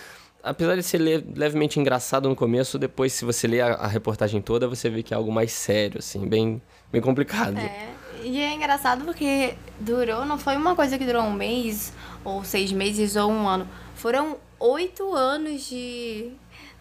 Apesar 0.42 0.76
de 0.76 0.82
ser 0.82 0.98
levemente 0.98 1.80
engraçado 1.80 2.28
no 2.28 2.36
começo, 2.36 2.78
depois 2.78 3.12
se 3.12 3.24
você 3.24 3.46
ler 3.46 3.62
a, 3.62 3.74
a, 3.74 3.86
reportagem 3.86 4.42
toda, 4.42 4.68
você 4.68 4.90
vê 4.90 5.02
que 5.02 5.14
é 5.14 5.16
algo 5.16 5.32
mais 5.32 5.52
sério, 5.52 6.00
assim, 6.00 6.26
bem, 6.26 6.60
bem 6.92 7.00
complicado. 7.00 7.56
É, 7.56 7.88
e 8.22 8.40
é 8.40 8.52
engraçado 8.52 9.04
porque 9.04 9.54
durou, 9.80 10.26
não 10.26 10.38
foi 10.38 10.56
uma 10.56 10.74
coisa 10.74 10.98
que 10.98 11.04
durou 11.06 11.22
um 11.22 11.32
mês, 11.32 11.94
ou 12.22 12.44
seis 12.44 12.72
meses, 12.72 13.16
ou 13.16 13.30
um 13.30 13.48
ano. 13.48 13.66
Foram 13.94 14.36
oito 14.58 15.14
anos 15.14 15.68
de 15.68 16.32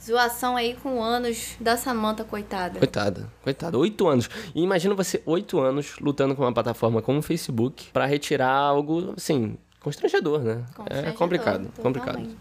Zoação 0.01 0.57
aí 0.57 0.75
com 0.75 1.01
anos 1.01 1.55
da 1.59 1.77
Samanta, 1.77 2.23
coitada. 2.23 2.77
Coitada, 2.77 3.31
coitada. 3.41 3.77
Oito 3.77 4.07
anos. 4.07 4.29
E 4.53 4.61
imagina 4.61 4.93
você, 4.93 5.21
oito 5.25 5.59
anos, 5.59 5.97
lutando 5.99 6.35
com 6.35 6.41
uma 6.41 6.53
plataforma 6.53 7.01
como 7.01 7.19
o 7.19 7.21
Facebook 7.21 7.89
para 7.93 8.05
retirar 8.05 8.51
algo, 8.51 9.13
assim, 9.15 9.57
constrangedor, 9.79 10.41
né? 10.41 10.65
Constrangedor, 10.75 11.09
é 11.09 11.15
complicado, 11.15 11.71
totalmente. 11.75 11.81
complicado. 11.81 12.37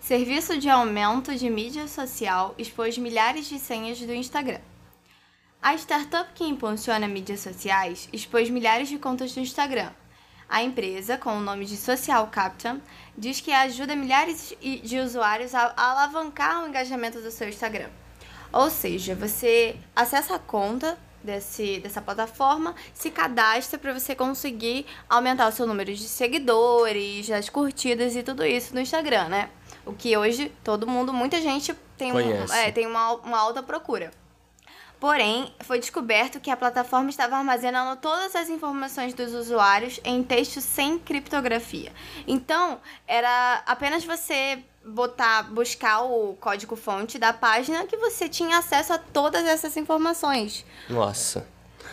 Serviço 0.00 0.58
de 0.58 0.68
aumento 0.68 1.34
de 1.34 1.48
mídia 1.48 1.86
social 1.88 2.54
expôs 2.58 2.98
milhares 2.98 3.48
de 3.48 3.58
senhas 3.58 3.98
do 4.00 4.12
Instagram. 4.12 4.60
A 5.62 5.74
startup 5.74 6.30
que 6.34 6.44
impulsiona 6.44 7.08
mídias 7.08 7.40
sociais 7.40 8.08
expôs 8.12 8.50
milhares 8.50 8.88
de 8.88 8.98
contas 8.98 9.34
do 9.34 9.40
Instagram, 9.40 9.90
a 10.48 10.62
empresa, 10.62 11.18
com 11.18 11.36
o 11.36 11.40
nome 11.40 11.64
de 11.64 11.76
Social 11.76 12.26
Capital, 12.28 12.76
diz 13.16 13.40
que 13.40 13.52
ajuda 13.52 13.96
milhares 13.96 14.54
de 14.60 14.98
usuários 14.98 15.54
a 15.54 15.72
alavancar 15.76 16.64
o 16.64 16.68
engajamento 16.68 17.20
do 17.20 17.30
seu 17.30 17.48
Instagram. 17.48 17.88
Ou 18.52 18.70
seja, 18.70 19.14
você 19.14 19.76
acessa 19.94 20.36
a 20.36 20.38
conta 20.38 20.96
desse, 21.22 21.80
dessa 21.80 22.00
plataforma, 22.00 22.74
se 22.94 23.10
cadastra 23.10 23.78
para 23.78 23.92
você 23.92 24.14
conseguir 24.14 24.86
aumentar 25.08 25.48
o 25.48 25.52
seu 25.52 25.66
número 25.66 25.92
de 25.92 26.08
seguidores, 26.08 27.30
as 27.30 27.48
curtidas 27.48 28.14
e 28.14 28.22
tudo 28.22 28.44
isso 28.46 28.72
no 28.72 28.80
Instagram, 28.80 29.28
né? 29.28 29.50
O 29.84 29.92
que 29.92 30.16
hoje 30.16 30.52
todo 30.62 30.86
mundo, 30.86 31.12
muita 31.12 31.40
gente 31.40 31.74
tem, 31.98 32.12
um, 32.12 32.52
é, 32.52 32.70
tem 32.70 32.86
uma, 32.86 33.14
uma 33.16 33.38
alta 33.38 33.62
procura. 33.62 34.10
Porém, 34.98 35.52
foi 35.60 35.78
descoberto 35.78 36.40
que 36.40 36.50
a 36.50 36.56
plataforma 36.56 37.10
estava 37.10 37.36
armazenando 37.36 38.00
todas 38.00 38.34
as 38.34 38.48
informações 38.48 39.12
dos 39.12 39.34
usuários 39.34 40.00
em 40.04 40.22
texto 40.22 40.60
sem 40.60 40.98
criptografia. 40.98 41.92
Então, 42.26 42.80
era 43.06 43.62
apenas 43.66 44.04
você 44.04 44.58
botar, 44.84 45.42
buscar 45.44 46.02
o 46.02 46.34
código-fonte 46.40 47.18
da 47.18 47.32
página 47.32 47.86
que 47.86 47.96
você 47.96 48.28
tinha 48.28 48.58
acesso 48.58 48.94
a 48.94 48.98
todas 48.98 49.44
essas 49.44 49.76
informações. 49.76 50.64
Nossa. 50.88 51.46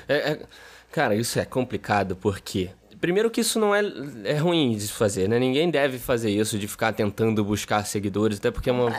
É, 0.07 0.31
é, 0.31 0.45
cara, 0.91 1.15
isso 1.15 1.39
é 1.39 1.45
complicado 1.45 2.15
porque 2.15 2.71
Primeiro 3.03 3.29
que 3.29 3.41
isso 3.41 3.59
não 3.59 3.75
é, 3.75 3.81
é 4.23 4.37
ruim 4.37 4.77
de 4.77 4.87
fazer, 4.87 5.27
né? 5.27 5.37
Ninguém 5.37 5.69
deve 5.69 5.99
fazer 5.99 6.31
isso 6.31 6.57
de 6.57 6.69
ficar 6.69 6.93
tentando 6.93 7.43
buscar 7.43 7.85
seguidores, 7.85 8.37
até 8.37 8.49
porque 8.49 8.69
é 8.69 8.71
uma 8.71 8.89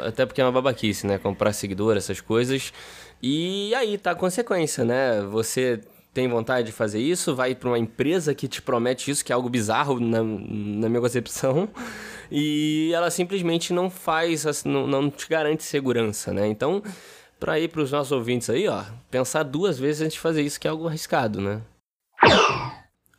até 0.00 0.24
porque 0.24 0.40
é 0.40 0.44
uma 0.44 0.50
babaquice, 0.50 1.06
né? 1.06 1.18
Comprar 1.18 1.52
seguidores, 1.52 2.04
essas 2.04 2.22
coisas. 2.22 2.72
E 3.26 3.74
aí 3.74 3.96
tá 3.96 4.10
a 4.10 4.14
consequência, 4.14 4.84
né? 4.84 5.22
Você 5.22 5.80
tem 6.12 6.28
vontade 6.28 6.66
de 6.66 6.72
fazer 6.72 7.00
isso, 7.00 7.34
vai 7.34 7.54
para 7.54 7.70
uma 7.70 7.78
empresa 7.78 8.34
que 8.34 8.46
te 8.46 8.60
promete 8.60 9.10
isso, 9.10 9.24
que 9.24 9.32
é 9.32 9.34
algo 9.34 9.48
bizarro 9.48 9.98
na, 9.98 10.22
na 10.22 10.90
minha 10.90 11.00
concepção, 11.00 11.66
e 12.30 12.90
ela 12.92 13.10
simplesmente 13.10 13.72
não 13.72 13.88
faz, 13.88 14.62
não, 14.64 14.86
não 14.86 15.10
te 15.10 15.26
garante 15.26 15.62
segurança, 15.62 16.34
né? 16.34 16.46
Então, 16.46 16.82
para 17.40 17.58
ir 17.58 17.68
para 17.68 17.80
os 17.80 17.90
nossos 17.90 18.12
ouvintes 18.12 18.50
aí, 18.50 18.68
ó, 18.68 18.84
pensar 19.10 19.42
duas 19.42 19.78
vezes 19.78 20.02
antes 20.02 20.14
de 20.16 20.20
fazer 20.20 20.42
isso, 20.42 20.60
que 20.60 20.68
é 20.68 20.70
algo 20.70 20.86
arriscado, 20.86 21.40
né? 21.40 21.62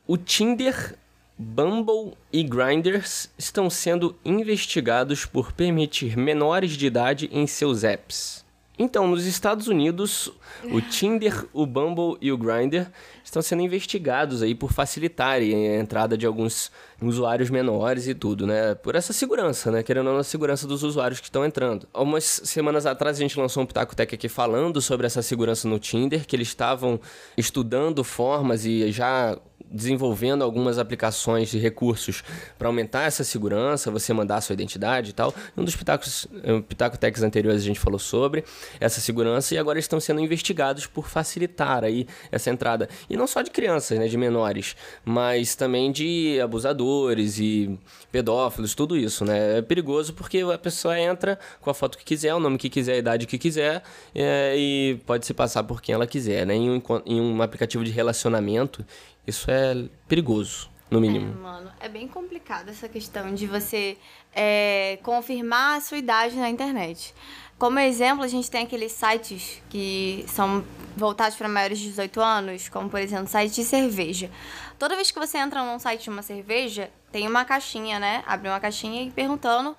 O 0.06 0.16
Tinder, 0.16 0.94
Bumble 1.36 2.16
e 2.32 2.44
Grinders 2.44 3.28
estão 3.36 3.68
sendo 3.68 4.16
investigados 4.24 5.26
por 5.26 5.50
permitir 5.50 6.16
menores 6.16 6.76
de 6.76 6.86
idade 6.86 7.28
em 7.32 7.44
seus 7.48 7.82
apps. 7.82 8.45
Então, 8.78 9.06
nos 9.06 9.24
Estados 9.24 9.68
Unidos, 9.68 10.30
o 10.64 10.82
Tinder, 10.82 11.46
o 11.52 11.64
Bumble 11.64 12.18
e 12.20 12.30
o 12.30 12.36
Grindr 12.36 12.86
estão 13.24 13.40
sendo 13.40 13.62
investigados 13.62 14.42
aí 14.42 14.54
por 14.54 14.70
facilitarem 14.70 15.70
a 15.70 15.80
entrada 15.80 16.16
de 16.16 16.26
alguns 16.26 16.70
usuários 17.00 17.48
menores 17.48 18.06
e 18.06 18.14
tudo, 18.14 18.46
né? 18.46 18.74
Por 18.74 18.94
essa 18.94 19.14
segurança, 19.14 19.70
né? 19.70 19.82
Querendo 19.82 20.08
ou 20.08 20.12
não, 20.12 20.20
a 20.20 20.24
segurança 20.24 20.66
dos 20.66 20.82
usuários 20.82 21.20
que 21.20 21.26
estão 21.26 21.44
entrando. 21.44 21.88
Algumas 21.92 22.24
semanas 22.44 22.84
atrás 22.84 23.16
a 23.16 23.20
gente 23.20 23.38
lançou 23.38 23.62
um 23.62 23.66
Pitaco 23.66 23.96
Tech 23.96 24.14
aqui 24.14 24.28
falando 24.28 24.80
sobre 24.82 25.06
essa 25.06 25.22
segurança 25.22 25.66
no 25.66 25.78
Tinder, 25.78 26.26
que 26.26 26.36
eles 26.36 26.48
estavam 26.48 27.00
estudando 27.36 28.04
formas 28.04 28.66
e 28.66 28.92
já 28.92 29.38
desenvolvendo 29.70 30.42
algumas 30.42 30.78
aplicações 30.78 31.50
de 31.50 31.58
recursos 31.58 32.22
para 32.58 32.68
aumentar 32.68 33.02
essa 33.02 33.24
segurança, 33.24 33.90
você 33.90 34.12
mandar 34.12 34.40
sua 34.40 34.54
identidade 34.54 35.10
e 35.10 35.12
tal. 35.12 35.34
Um 35.56 35.64
dos 35.64 35.76
pitacos, 35.76 36.26
um 36.44 36.60
Pitaco 36.62 36.96
Techs 36.98 37.22
anteriores 37.22 37.62
a 37.62 37.64
gente 37.64 37.80
falou 37.80 37.98
sobre 37.98 38.44
essa 38.80 39.00
segurança 39.00 39.54
e 39.54 39.58
agora 39.58 39.78
estão 39.78 40.00
sendo 40.00 40.20
investigados 40.20 40.86
por 40.86 41.08
facilitar 41.08 41.84
aí 41.84 42.06
essa 42.30 42.50
entrada. 42.50 42.88
E 43.08 43.16
não 43.16 43.26
só 43.26 43.42
de 43.42 43.50
crianças, 43.50 43.98
né, 43.98 44.06
de 44.06 44.16
menores, 44.16 44.76
mas 45.04 45.54
também 45.54 45.90
de 45.90 46.40
abusadores 46.40 47.38
e 47.38 47.78
pedófilos, 48.10 48.74
tudo 48.74 48.96
isso, 48.96 49.24
né? 49.24 49.58
É 49.58 49.62
perigoso 49.62 50.14
porque 50.14 50.38
a 50.40 50.58
pessoa 50.58 50.98
entra 50.98 51.38
com 51.60 51.70
a 51.70 51.74
foto 51.74 51.98
que 51.98 52.04
quiser, 52.04 52.34
o 52.34 52.40
nome 52.40 52.58
que 52.58 52.68
quiser, 52.68 52.94
a 52.94 52.98
idade 52.98 53.26
que 53.26 53.38
quiser 53.38 53.82
é, 54.14 54.54
e 54.56 54.98
pode 55.06 55.26
se 55.26 55.34
passar 55.34 55.62
por 55.64 55.82
quem 55.82 55.94
ela 55.94 56.06
quiser, 56.06 56.46
né? 56.46 56.54
Em 56.54 56.70
um, 56.70 56.82
em 57.04 57.20
um 57.20 57.42
aplicativo 57.42 57.84
de 57.84 57.90
relacionamento 57.90 58.84
isso 59.26 59.50
é 59.50 59.88
perigoso, 60.06 60.70
no 60.90 61.00
mínimo. 61.00 61.32
É, 61.32 61.42
mano, 61.42 61.72
é 61.80 61.88
bem 61.88 62.06
complicado 62.06 62.68
essa 62.68 62.88
questão 62.88 63.34
de 63.34 63.46
você 63.46 63.96
é, 64.34 64.98
confirmar 65.02 65.78
a 65.78 65.80
sua 65.80 65.98
idade 65.98 66.36
na 66.36 66.48
internet. 66.48 67.14
Como 67.58 67.78
exemplo, 67.78 68.22
a 68.22 68.28
gente 68.28 68.50
tem 68.50 68.64
aqueles 68.64 68.92
sites 68.92 69.62
que 69.70 70.26
são 70.28 70.62
voltados 70.94 71.36
para 71.38 71.48
maiores 71.48 71.78
de 71.78 71.86
18 71.88 72.20
anos, 72.20 72.68
como 72.68 72.90
por 72.90 73.00
exemplo, 73.00 73.26
site 73.26 73.54
de 73.54 73.64
cerveja. 73.64 74.30
Toda 74.78 74.94
vez 74.94 75.10
que 75.10 75.18
você 75.18 75.38
entra 75.38 75.64
num 75.64 75.78
site 75.78 76.04
de 76.04 76.10
uma 76.10 76.22
cerveja, 76.22 76.90
tem 77.10 77.26
uma 77.26 77.46
caixinha, 77.46 77.98
né? 77.98 78.22
Abre 78.26 78.50
uma 78.50 78.60
caixinha 78.60 79.02
e 79.02 79.10
perguntando 79.10 79.74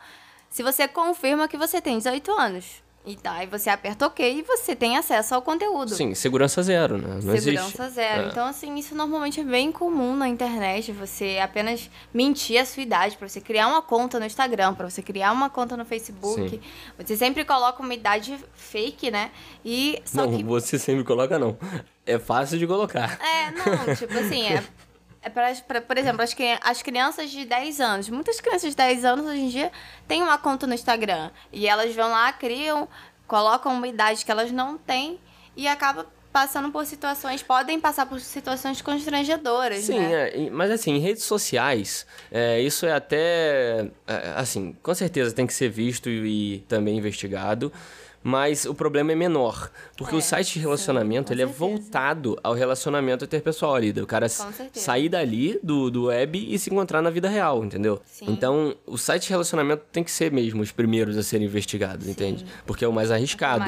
se 0.49 0.63
você 0.63 0.87
confirma 0.87 1.47
que 1.47 1.55
você 1.55 1.79
tem 1.79 1.97
18 1.99 2.31
anos. 2.31 2.81
E 3.07 3.15
tá, 3.15 3.41
e 3.41 3.47
você 3.47 3.69
aperta 3.69 4.05
OK 4.05 4.39
e 4.39 4.41
você 4.41 4.75
tem 4.75 4.97
acesso 4.97 5.33
ao 5.33 5.41
conteúdo. 5.41 5.95
Sim, 5.95 6.13
segurança 6.13 6.61
zero, 6.61 6.97
né? 6.97 7.19
Não 7.23 7.37
segurança 7.37 7.83
existe. 7.83 7.95
zero. 7.95 8.23
É. 8.23 8.27
Então, 8.27 8.45
assim, 8.45 8.75
isso 8.75 8.93
normalmente 8.93 9.39
é 9.39 9.45
bem 9.45 9.71
comum 9.71 10.13
na 10.13 10.27
internet. 10.27 10.91
Você 10.91 11.39
apenas 11.41 11.89
mentir 12.13 12.59
a 12.59 12.65
sua 12.65 12.83
idade 12.83 13.15
para 13.15 13.29
você 13.29 13.39
criar 13.39 13.69
uma 13.69 13.81
conta 13.81 14.19
no 14.19 14.25
Instagram, 14.25 14.73
para 14.73 14.89
você 14.89 15.01
criar 15.01 15.31
uma 15.31 15.49
conta 15.49 15.77
no 15.77 15.85
Facebook. 15.85 16.49
Sim. 16.49 16.59
Você 16.97 17.15
sempre 17.15 17.45
coloca 17.45 17.81
uma 17.81 17.93
idade 17.93 18.37
fake, 18.53 19.09
né? 19.09 19.31
E 19.63 20.01
só 20.03 20.25
não, 20.25 20.35
que... 20.37 20.43
você 20.43 20.77
sempre 20.77 21.05
coloca, 21.05 21.39
não. 21.39 21.57
É 22.05 22.19
fácil 22.19 22.59
de 22.59 22.67
colocar. 22.67 23.17
É, 23.21 23.51
não, 23.51 23.95
tipo 23.95 24.17
assim, 24.17 24.47
é 24.47 24.61
pra, 25.29 25.53
pra, 25.67 25.81
por 25.81 25.97
exemplo, 25.97 26.21
as, 26.21 26.35
as 26.61 26.81
crianças 26.81 27.29
de 27.29 27.45
10 27.45 27.81
anos. 27.81 28.09
Muitas 28.09 28.39
crianças 28.39 28.71
de 28.71 28.75
10 28.75 29.05
anos 29.05 29.25
hoje 29.25 29.39
em 29.39 29.49
dia 29.49 29.71
têm 30.07 30.21
uma 30.21 30.37
conta 30.37 30.67
no 30.67 30.73
Instagram. 30.73 31.31
E 31.51 31.67
elas 31.67 31.93
vão 31.95 32.09
lá, 32.09 32.31
criam, 32.33 32.87
colocam 33.27 33.73
uma 33.73 33.87
idade 33.87 34.23
que 34.23 34.31
elas 34.31 34.51
não 34.51 34.77
têm 34.77 35.19
e 35.55 35.67
acaba 35.67 36.05
passando 36.31 36.71
por 36.71 36.85
situações, 36.85 37.41
podem 37.41 37.79
passar 37.79 38.05
por 38.05 38.19
situações 38.19 38.79
constrangedoras, 38.79 39.85
Sim, 39.85 39.97
né? 39.97 40.29
é, 40.29 40.49
mas 40.51 40.69
assim, 40.69 40.91
em 40.91 40.99
redes 40.99 41.23
sociais, 41.23 42.05
é, 42.31 42.61
isso 42.61 42.85
é 42.85 42.93
até, 42.93 43.89
é, 44.05 44.33
assim, 44.35 44.75
com 44.83 44.93
certeza 44.93 45.33
tem 45.33 45.47
que 45.47 45.53
ser 45.53 45.69
visto 45.69 46.09
e, 46.09 46.57
e 46.57 46.59
também 46.67 46.95
investigado 46.95 47.73
mas 48.23 48.65
o 48.65 48.73
problema 48.73 49.11
é 49.11 49.15
menor. 49.15 49.71
Porque 49.95 50.15
é, 50.15 50.17
o 50.17 50.21
site 50.21 50.53
de 50.53 50.59
relacionamento, 50.59 51.29
sim, 51.29 51.33
ele 51.33 51.43
é 51.43 51.47
certeza. 51.47 51.65
é 51.65 51.69
voltado 51.69 52.39
ao 52.43 52.53
relacionamento 52.53 53.25
interpessoal 53.25 53.75
ali. 53.75 53.91
O 53.91 54.07
cara 54.07 54.27
sair 54.29 55.09
dali 55.09 55.59
do, 55.63 55.89
do 55.89 56.05
web 56.05 56.53
e 56.53 56.59
se 56.59 56.69
encontrar 56.69 57.01
na 57.01 57.09
vida 57.09 57.29
real, 57.29 57.63
entendeu? 57.63 58.01
Sim. 58.05 58.25
Então, 58.27 58.75
o 58.85 58.97
site 58.97 59.23
de 59.23 59.29
relacionamento 59.29 59.83
tem 59.91 60.03
que 60.03 60.11
ser 60.11 60.31
mesmo 60.31 60.61
os 60.61 60.71
primeiros 60.71 61.17
a 61.17 61.23
serem 61.23 61.47
investigados, 61.47 62.05
sim. 62.05 62.11
entende? 62.11 62.45
Porque 62.65 62.83
é 62.83 62.87
o 62.87 62.93
mais 62.93 63.11
arriscado 63.11 63.65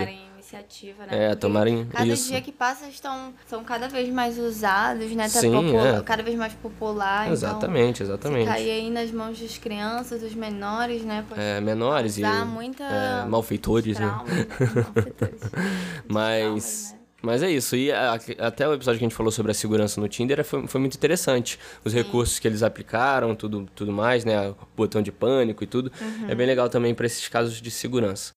iniciativa, 0.49 1.05
né? 1.05 1.31
É, 1.31 1.35
tomarem 1.35 1.85
cada 1.85 2.05
isso. 2.05 2.29
dia 2.29 2.41
que 2.41 2.51
passa 2.51 2.88
estão 2.88 3.33
são 3.47 3.63
cada 3.63 3.88
vez 3.88 4.09
mais 4.09 4.38
usados, 4.38 5.12
né? 5.12 5.23
Tá 5.23 5.39
Sim, 5.39 5.51
popular, 5.51 5.99
é. 5.99 6.01
cada 6.01 6.23
vez 6.23 6.35
mais 6.35 6.53
popular. 6.53 7.31
Exatamente, 7.31 8.03
então, 8.03 8.15
exatamente. 8.15 8.47
Cair 8.47 8.71
aí 8.71 8.89
nas 8.89 9.12
mãos 9.12 9.39
das 9.39 9.57
crianças, 9.57 10.21
dos 10.21 10.33
menores, 10.33 11.03
né? 11.03 11.23
Pode 11.27 11.39
é, 11.39 11.62
menores 11.62 12.17
e 12.17 12.23
muita 12.45 12.83
é, 12.83 13.25
malfeitores, 13.25 13.97
trauma, 13.97 14.23
né? 14.23 14.47
malfeitores. 14.95 15.41
Mas 16.07 16.39
traumas, 16.39 16.91
né? 16.93 16.99
Mas 17.21 17.43
é 17.43 17.51
isso. 17.51 17.75
E 17.75 17.91
a, 17.91 18.17
até 18.39 18.67
o 18.67 18.73
episódio 18.73 18.97
que 18.97 19.05
a 19.05 19.07
gente 19.09 19.15
falou 19.15 19.31
sobre 19.31 19.51
a 19.51 19.53
segurança 19.53 19.99
no 19.99 20.07
Tinder 20.07 20.43
foi, 20.43 20.65
foi 20.67 20.79
muito 20.79 20.95
interessante. 20.95 21.59
Os 21.83 21.91
Sim. 21.91 21.97
recursos 21.99 22.39
que 22.39 22.47
eles 22.47 22.63
aplicaram, 22.63 23.35
tudo, 23.35 23.67
tudo 23.75 23.91
mais, 23.91 24.23
né? 24.23 24.49
O 24.49 24.55
botão 24.75 25.01
de 25.01 25.12
pânico 25.12 25.63
e 25.63 25.67
tudo. 25.67 25.91
Uhum. 25.99 26.29
É 26.29 26.35
bem 26.35 26.47
legal 26.47 26.69
também 26.69 26.95
para 26.95 27.05
esses 27.05 27.27
casos 27.27 27.62
de 27.62 27.69
segurança. 27.69 28.31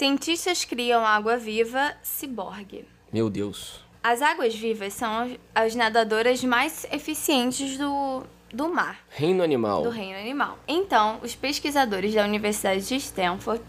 Cientistas 0.00 0.64
criam 0.64 1.04
água 1.04 1.36
viva 1.36 1.94
ciborgue. 2.02 2.88
Meu 3.12 3.28
Deus. 3.28 3.84
As 4.02 4.22
águas 4.22 4.54
vivas 4.54 4.94
são 4.94 5.36
as 5.54 5.74
nadadoras 5.74 6.42
mais 6.42 6.86
eficientes 6.90 7.76
do, 7.76 8.22
do 8.50 8.72
mar. 8.72 8.98
Reino 9.10 9.42
animal. 9.42 9.82
Do 9.82 9.90
reino 9.90 10.18
animal. 10.18 10.58
Então, 10.66 11.20
os 11.22 11.34
pesquisadores 11.34 12.14
da 12.14 12.24
Universidade 12.24 12.88
de 12.88 12.96
Stanford 12.96 13.62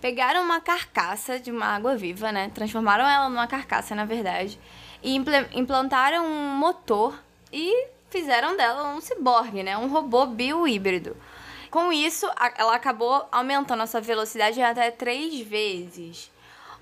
pegaram 0.00 0.44
uma 0.44 0.60
carcaça 0.60 1.40
de 1.40 1.50
uma 1.50 1.66
água 1.66 1.96
viva, 1.96 2.30
né? 2.30 2.52
Transformaram 2.54 3.04
ela 3.04 3.28
numa 3.28 3.48
carcaça, 3.48 3.96
na 3.96 4.04
verdade, 4.04 4.60
e 5.02 5.16
implantaram 5.54 6.24
um 6.24 6.56
motor 6.56 7.20
e 7.52 7.88
fizeram 8.10 8.56
dela 8.56 8.94
um 8.94 9.00
ciborgue, 9.00 9.64
né? 9.64 9.76
Um 9.76 9.88
robô 9.88 10.24
biohíbrido. 10.24 11.16
Com 11.74 11.92
isso, 11.92 12.24
ela 12.56 12.76
acabou 12.76 13.26
aumentando 13.32 13.82
a 13.82 13.86
sua 13.88 14.00
velocidade 14.00 14.62
até 14.62 14.92
três 14.92 15.40
vezes. 15.40 16.30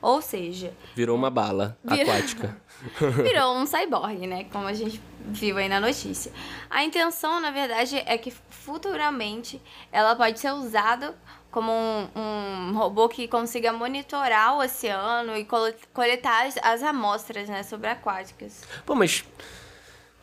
Ou 0.03 0.21
seja. 0.21 0.75
Virou 0.95 1.17
uma 1.17 1.31
bala 1.31 1.79
aquática. 1.87 2.55
virou 3.25 3.57
um 3.57 3.65
cyborg, 3.65 4.27
né? 4.27 4.45
Como 4.53 4.67
a 4.67 4.75
gente 4.75 5.01
viu 5.21 5.57
aí 5.57 5.67
na 5.67 5.81
notícia. 5.81 6.31
A 6.69 6.85
intenção, 6.85 7.41
na 7.41 7.51
verdade, 7.51 8.03
é 8.05 8.19
que 8.19 8.31
futuramente 8.51 9.63
ela 9.91 10.15
pode 10.15 10.39
ser 10.39 10.53
usada 10.53 11.17
como 11.51 11.73
um, 11.73 12.09
um, 12.15 12.77
robô 12.77 13.09
que 13.09 13.27
consiga 13.27 13.73
monitorar 13.73 14.57
o 14.57 14.59
oceano 14.59 15.35
e 15.39 15.49
coletar 15.95 16.49
as, 16.49 16.59
as 16.63 16.83
amostras, 16.83 17.49
né, 17.49 17.63
sobre 17.63 17.89
aquáticas. 17.89 18.63
Pô, 18.85 18.95
mas 18.95 19.25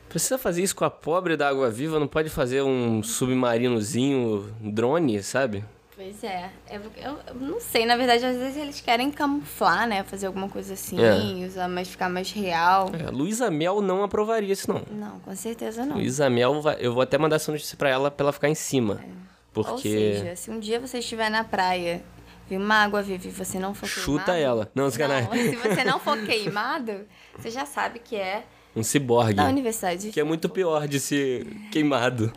Precisa 0.09 0.37
fazer 0.37 0.63
isso 0.63 0.75
com 0.75 0.83
a 0.83 0.89
pobre 0.89 1.37
da 1.37 1.47
água 1.47 1.69
viva, 1.69 1.99
não 1.99 2.07
pode 2.07 2.29
fazer 2.29 2.61
um 2.63 3.03
submarinozinho 3.03 4.51
drone, 4.59 5.21
sabe? 5.21 5.63
Pois 5.95 6.23
é. 6.23 6.49
Eu, 6.71 6.81
eu, 6.95 7.19
eu, 7.27 7.35
não 7.35 7.59
sei, 7.59 7.85
na 7.85 7.97
verdade, 7.97 8.25
às 8.25 8.37
vezes 8.37 8.57
eles 8.57 8.81
querem 8.81 9.11
camuflar, 9.11 9.85
né? 9.85 10.01
Fazer 10.03 10.27
alguma 10.27 10.47
coisa 10.47 10.73
assim, 10.73 10.97
é. 10.99 11.45
usar 11.45 11.67
mais, 11.67 11.89
ficar 11.89 12.09
mais 12.09 12.31
real. 12.31 12.89
É, 12.97 13.11
Luísa 13.11 13.51
Mel 13.51 13.81
não 13.81 14.01
aprovaria 14.01 14.53
isso, 14.53 14.71
não. 14.71 14.81
Não, 14.89 15.19
com 15.19 15.35
certeza 15.35 15.85
não. 15.85 15.97
Luísa 15.97 16.29
Mel, 16.29 16.63
eu 16.79 16.93
vou 16.93 17.03
até 17.03 17.17
mandar 17.17 17.35
essa 17.35 17.51
notícia 17.51 17.77
pra 17.77 17.89
ela, 17.89 18.09
pra 18.09 18.23
ela 18.23 18.31
ficar 18.31 18.49
em 18.49 18.55
cima. 18.55 19.01
É. 19.03 19.09
Porque... 19.53 19.71
Ou 19.71 19.77
seja, 19.77 20.35
se 20.35 20.49
um 20.49 20.59
dia 20.59 20.79
você 20.79 20.99
estiver 20.99 21.29
na 21.29 21.43
praia 21.43 22.01
viu 22.49 22.59
uma 22.59 22.75
água 22.75 23.01
viva 23.03 23.27
e 23.27 23.31
você 23.31 23.59
não 23.59 23.73
for 23.73 23.87
Chuta 23.87 24.31
queimado... 24.31 24.41
ela. 24.41 24.71
Não, 24.73 24.85
não, 24.85 24.91
se 24.91 25.55
você 25.55 25.83
não 25.83 25.99
for 25.99 26.17
queimado, 26.25 27.05
você 27.37 27.51
já 27.51 27.65
sabe 27.65 27.99
que 27.99 28.15
é 28.15 28.43
um 28.79 28.83
ciborgue. 28.83 29.35
Da 29.35 29.47
universidade. 29.47 30.09
Que 30.09 30.19
é 30.19 30.23
muito 30.23 30.49
pior 30.49 30.87
de 30.87 30.99
ser 30.99 31.45
queimado. 31.71 32.31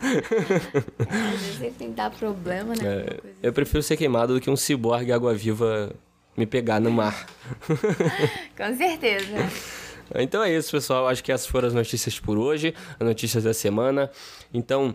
Às 0.99 1.55
vezes 1.57 1.77
tem 1.77 1.89
que 1.89 1.95
dar 1.95 2.11
problema, 2.11 2.75
né? 2.75 2.83
É, 2.83 3.19
eu 3.41 3.49
assim. 3.49 3.51
prefiro 3.53 3.81
ser 3.81 3.97
queimado 3.97 4.33
do 4.33 4.41
que 4.41 4.49
um 4.49 4.55
ciborgue 4.55 5.11
água-viva 5.11 5.93
me 6.35 6.45
pegar 6.45 6.79
no 6.79 6.91
mar. 6.91 7.25
Com 8.57 8.75
certeza. 8.75 9.49
Então 10.15 10.43
é 10.43 10.55
isso, 10.55 10.71
pessoal. 10.71 11.07
Acho 11.07 11.23
que 11.23 11.31
essas 11.31 11.47
foram 11.47 11.67
as 11.67 11.73
notícias 11.73 12.19
por 12.19 12.37
hoje, 12.37 12.73
as 12.99 13.07
notícias 13.07 13.43
da 13.43 13.53
semana. 13.53 14.11
Então, 14.53 14.93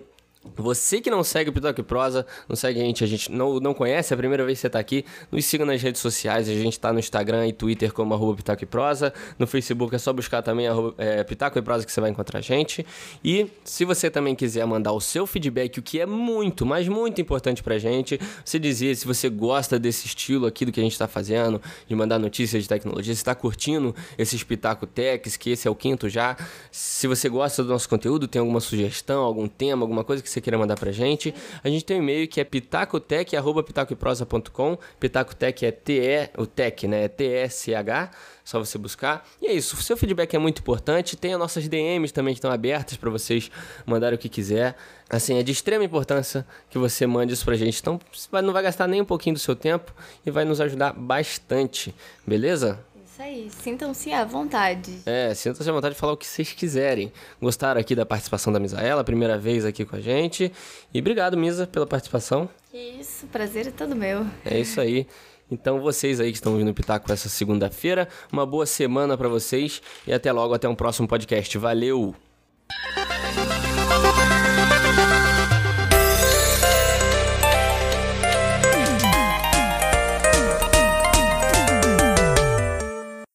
você 0.56 1.00
que 1.00 1.10
não 1.10 1.22
segue 1.22 1.50
o 1.50 1.52
Pitoque 1.52 1.82
Prosa, 1.82 2.26
não 2.48 2.56
segue 2.56 2.80
a 2.80 2.84
gente, 2.84 3.04
a 3.04 3.06
gente 3.06 3.30
não, 3.30 3.60
não 3.60 3.74
conhece, 3.74 4.12
é 4.12 4.14
a 4.14 4.18
primeira 4.18 4.44
vez 4.44 4.58
que 4.58 4.62
você 4.62 4.66
está 4.66 4.78
aqui, 4.78 5.04
nos 5.30 5.44
siga 5.44 5.64
nas 5.64 5.80
redes 5.82 6.00
sociais, 6.00 6.48
a 6.48 6.52
gente 6.52 6.72
está 6.72 6.92
no 6.92 6.98
Instagram 6.98 7.46
e 7.46 7.52
Twitter 7.52 7.92
como 7.92 8.14
arroba 8.14 8.36
Pitaco 8.36 8.64
e 8.64 8.66
Prosa, 8.66 9.12
no 9.38 9.46
Facebook 9.46 9.94
é 9.94 9.98
só 9.98 10.12
buscar 10.12 10.42
também 10.42 10.66
arroba, 10.68 10.94
é, 10.98 11.22
Pitaco 11.24 11.58
e 11.58 11.62
Prosa 11.62 11.84
que 11.84 11.92
você 11.92 12.00
vai 12.00 12.10
encontrar 12.10 12.38
a 12.38 12.42
gente. 12.42 12.84
E 13.24 13.50
se 13.64 13.84
você 13.84 14.10
também 14.10 14.34
quiser 14.34 14.64
mandar 14.66 14.92
o 14.92 15.00
seu 15.00 15.26
feedback, 15.26 15.78
o 15.78 15.82
que 15.82 16.00
é 16.00 16.06
muito, 16.06 16.64
mas 16.64 16.88
muito 16.88 17.20
importante 17.20 17.62
pra 17.62 17.78
gente, 17.78 18.20
você 18.44 18.58
dizer 18.58 18.96
se 18.96 19.06
você 19.06 19.28
gosta 19.28 19.78
desse 19.78 20.06
estilo 20.06 20.46
aqui 20.46 20.64
do 20.64 20.72
que 20.72 20.80
a 20.80 20.82
gente 20.82 20.92
está 20.92 21.08
fazendo, 21.08 21.60
de 21.86 21.94
mandar 21.94 22.18
notícias 22.18 22.62
de 22.62 22.68
tecnologia, 22.68 23.14
se 23.14 23.20
está 23.20 23.34
curtindo 23.34 23.94
esses 24.16 24.42
Pitaco 24.42 24.86
Techs, 24.86 25.36
que 25.36 25.50
esse 25.50 25.66
é 25.66 25.70
o 25.70 25.74
quinto 25.74 26.08
já, 26.08 26.36
se 26.70 27.06
você 27.06 27.28
gosta 27.28 27.62
do 27.62 27.68
nosso 27.68 27.88
conteúdo, 27.88 28.26
tem 28.26 28.40
alguma 28.40 28.60
sugestão, 28.60 29.22
algum 29.22 29.48
tema, 29.48 29.82
alguma 29.82 30.04
coisa 30.04 30.22
que 30.22 30.28
você 30.28 30.37
você 30.38 30.40
queira 30.40 30.56
mandar 30.56 30.76
pra 30.76 30.92
gente. 30.92 31.34
A 31.62 31.68
gente 31.68 31.84
tem 31.84 31.98
um 31.98 32.02
e-mail 32.02 32.26
que 32.28 32.40
é 32.40 32.44
pitacotec@pitacoprosa.com. 32.44 34.78
Pitacotec 34.98 35.66
é 35.66 35.70
T 35.70 36.00
E, 36.00 36.30
o 36.36 36.46
tech, 36.46 36.86
né? 36.86 37.04
É 37.04 37.08
T 37.08 37.26
S 37.26 37.64
C 37.64 37.74
H 37.74 38.10
só 38.48 38.58
você 38.58 38.78
buscar. 38.78 39.28
E 39.42 39.46
é 39.46 39.52
isso, 39.52 39.76
o 39.76 39.82
seu 39.82 39.94
feedback 39.94 40.34
é 40.34 40.38
muito 40.38 40.60
importante. 40.60 41.18
Tem 41.18 41.34
as 41.34 41.38
nossas 41.38 41.68
DMs 41.68 42.14
também 42.14 42.32
que 42.32 42.38
estão 42.38 42.50
abertas 42.50 42.96
para 42.96 43.10
vocês 43.10 43.50
mandarem 43.84 44.16
o 44.16 44.18
que 44.18 44.30
quiser. 44.30 44.74
Assim, 45.10 45.38
é 45.38 45.42
de 45.42 45.52
extrema 45.52 45.84
importância 45.84 46.46
que 46.70 46.78
você 46.78 47.06
mande 47.06 47.34
isso 47.34 47.44
pra 47.44 47.56
gente. 47.56 47.78
Então, 47.78 48.00
não 48.42 48.54
vai 48.54 48.62
gastar 48.62 48.86
nem 48.86 49.02
um 49.02 49.04
pouquinho 49.04 49.34
do 49.34 49.38
seu 49.38 49.54
tempo 49.54 49.92
e 50.24 50.30
vai 50.30 50.46
nos 50.46 50.62
ajudar 50.62 50.94
bastante, 50.94 51.94
beleza? 52.26 52.80
Isso 53.18 53.26
aí, 53.26 53.50
sintam-se 53.50 54.12
à 54.12 54.24
vontade. 54.24 55.00
É, 55.04 55.34
sintam-se 55.34 55.68
à 55.68 55.72
vontade 55.72 55.96
de 55.96 56.00
falar 56.00 56.12
o 56.12 56.16
que 56.16 56.24
vocês 56.24 56.52
quiserem. 56.52 57.12
Gostaram 57.42 57.80
aqui 57.80 57.92
da 57.96 58.06
participação 58.06 58.52
da 58.52 58.60
Misaela, 58.60 59.02
primeira 59.02 59.36
vez 59.36 59.64
aqui 59.64 59.84
com 59.84 59.96
a 59.96 60.00
gente. 60.00 60.52
E 60.94 61.00
obrigado, 61.00 61.36
Misa, 61.36 61.66
pela 61.66 61.84
participação. 61.84 62.48
Que 62.70 62.78
isso, 62.78 63.26
prazer 63.26 63.66
é 63.66 63.70
todo 63.72 63.96
meu. 63.96 64.24
É 64.44 64.60
isso 64.60 64.80
aí. 64.80 65.04
Então, 65.50 65.80
vocês 65.80 66.20
aí 66.20 66.30
que 66.30 66.36
estão 66.36 66.56
vindo 66.56 66.72
Pitaco 66.72 67.10
essa 67.12 67.28
segunda-feira, 67.28 68.08
uma 68.32 68.46
boa 68.46 68.66
semana 68.66 69.18
para 69.18 69.28
vocês 69.28 69.82
e 70.06 70.12
até 70.12 70.30
logo, 70.30 70.54
até 70.54 70.68
um 70.68 70.76
próximo 70.76 71.08
podcast. 71.08 71.58
Valeu! 71.58 72.14